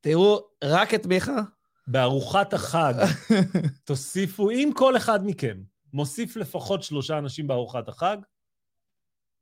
[0.01, 1.41] תראו רק את מיכה.
[1.87, 2.95] בארוחת החג,
[3.85, 5.59] תוסיפו, אם כל אחד מכם
[5.93, 8.17] מוסיף לפחות שלושה אנשים בארוחת החג,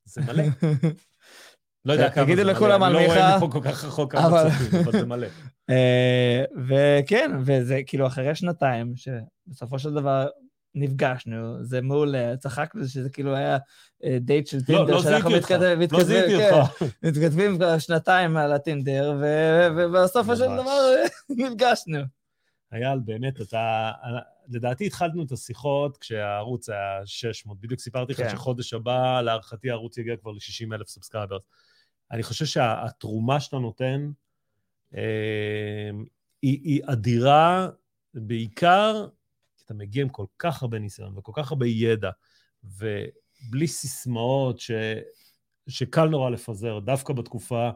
[0.05, 0.45] זה מלא.
[1.87, 2.51] לא יודע כמה זה תגידו.
[2.51, 5.27] לכולם על אני לא רואה מפה כל כך רחוק כמה אבל- צופים, אבל זה מלא.
[5.71, 10.27] אה, וכן, וזה כאילו אחרי שנתיים, שבסופו של דבר
[10.75, 13.59] נפגשנו, זה מעולה, צחקנו שזה כאילו היה
[14.05, 15.51] אה, דייט של לא, טינדר, לא שאנחנו זיהיתי אותך.
[15.53, 16.83] מתכתב- לא מתכתבים, זיהיתי כן, אותך.
[17.03, 20.43] מתכתבים כבר שנתיים על הטינדר, ו- ובסופו של.
[20.45, 21.07] דבר אה,
[21.47, 21.99] נפגשנו.
[22.73, 23.91] אייל, באמת, אתה...
[24.49, 27.61] לדעתי התחלנו את השיחות כשהערוץ היה 600.
[27.61, 28.29] בדיוק סיפרתי לך כן.
[28.29, 31.43] שחודש הבא, להערכתי הערוץ יגיע כבר ל-60 אלף subscribers.
[32.11, 34.11] אני חושב שהתרומה שאתה נותן
[34.95, 35.91] אה,
[36.43, 37.69] היא, היא אדירה,
[38.15, 39.07] בעיקר
[39.57, 42.11] כי אתה מגיע עם כל כך הרבה ניסיון וכל כך הרבה ידע,
[42.65, 44.71] ובלי סיסמאות ש,
[45.69, 47.71] שקל נורא לפזר, דווקא בתקופה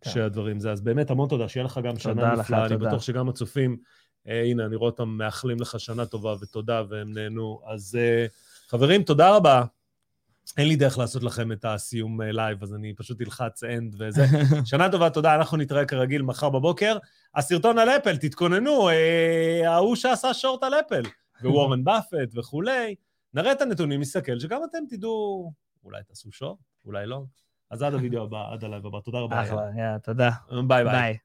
[0.00, 0.10] כן.
[0.10, 0.72] שהדברים זה.
[0.72, 2.66] אז באמת, המון תודה, שיהיה לך גם שנה נפלאה.
[2.66, 2.76] אני.
[2.76, 3.76] בטוח שגם הצופים,
[4.28, 7.60] אה, הנה, אני רואה אותם מאחלים לך שנה טובה ותודה, והם נהנו.
[7.66, 8.26] אז אה,
[8.68, 9.64] חברים, תודה רבה.
[10.56, 14.24] אין לי דרך לעשות לכם את הסיום אה, לייב, אז אני פשוט אלחץ end וזה.
[14.64, 16.98] שנה טובה, תודה, אנחנו נתראה כרגיל מחר בבוקר.
[17.34, 21.02] הסרטון על אפל, תתכוננו, אה, ההוא שעשה שורט על אפל,
[21.44, 22.94] ווורן באפט וכולי.
[23.34, 25.52] נראה את הנתונים, נסתכל, שגם אתם תדעו,
[25.84, 27.22] אולי תעשו שורט, אולי לא.
[27.70, 28.98] אז עד הוידאו הבא, עד הלייב הבא.
[29.00, 29.42] תודה רבה.
[29.42, 30.30] אחלה, תודה.
[30.66, 30.92] ביי ביי.
[30.92, 31.16] ביי.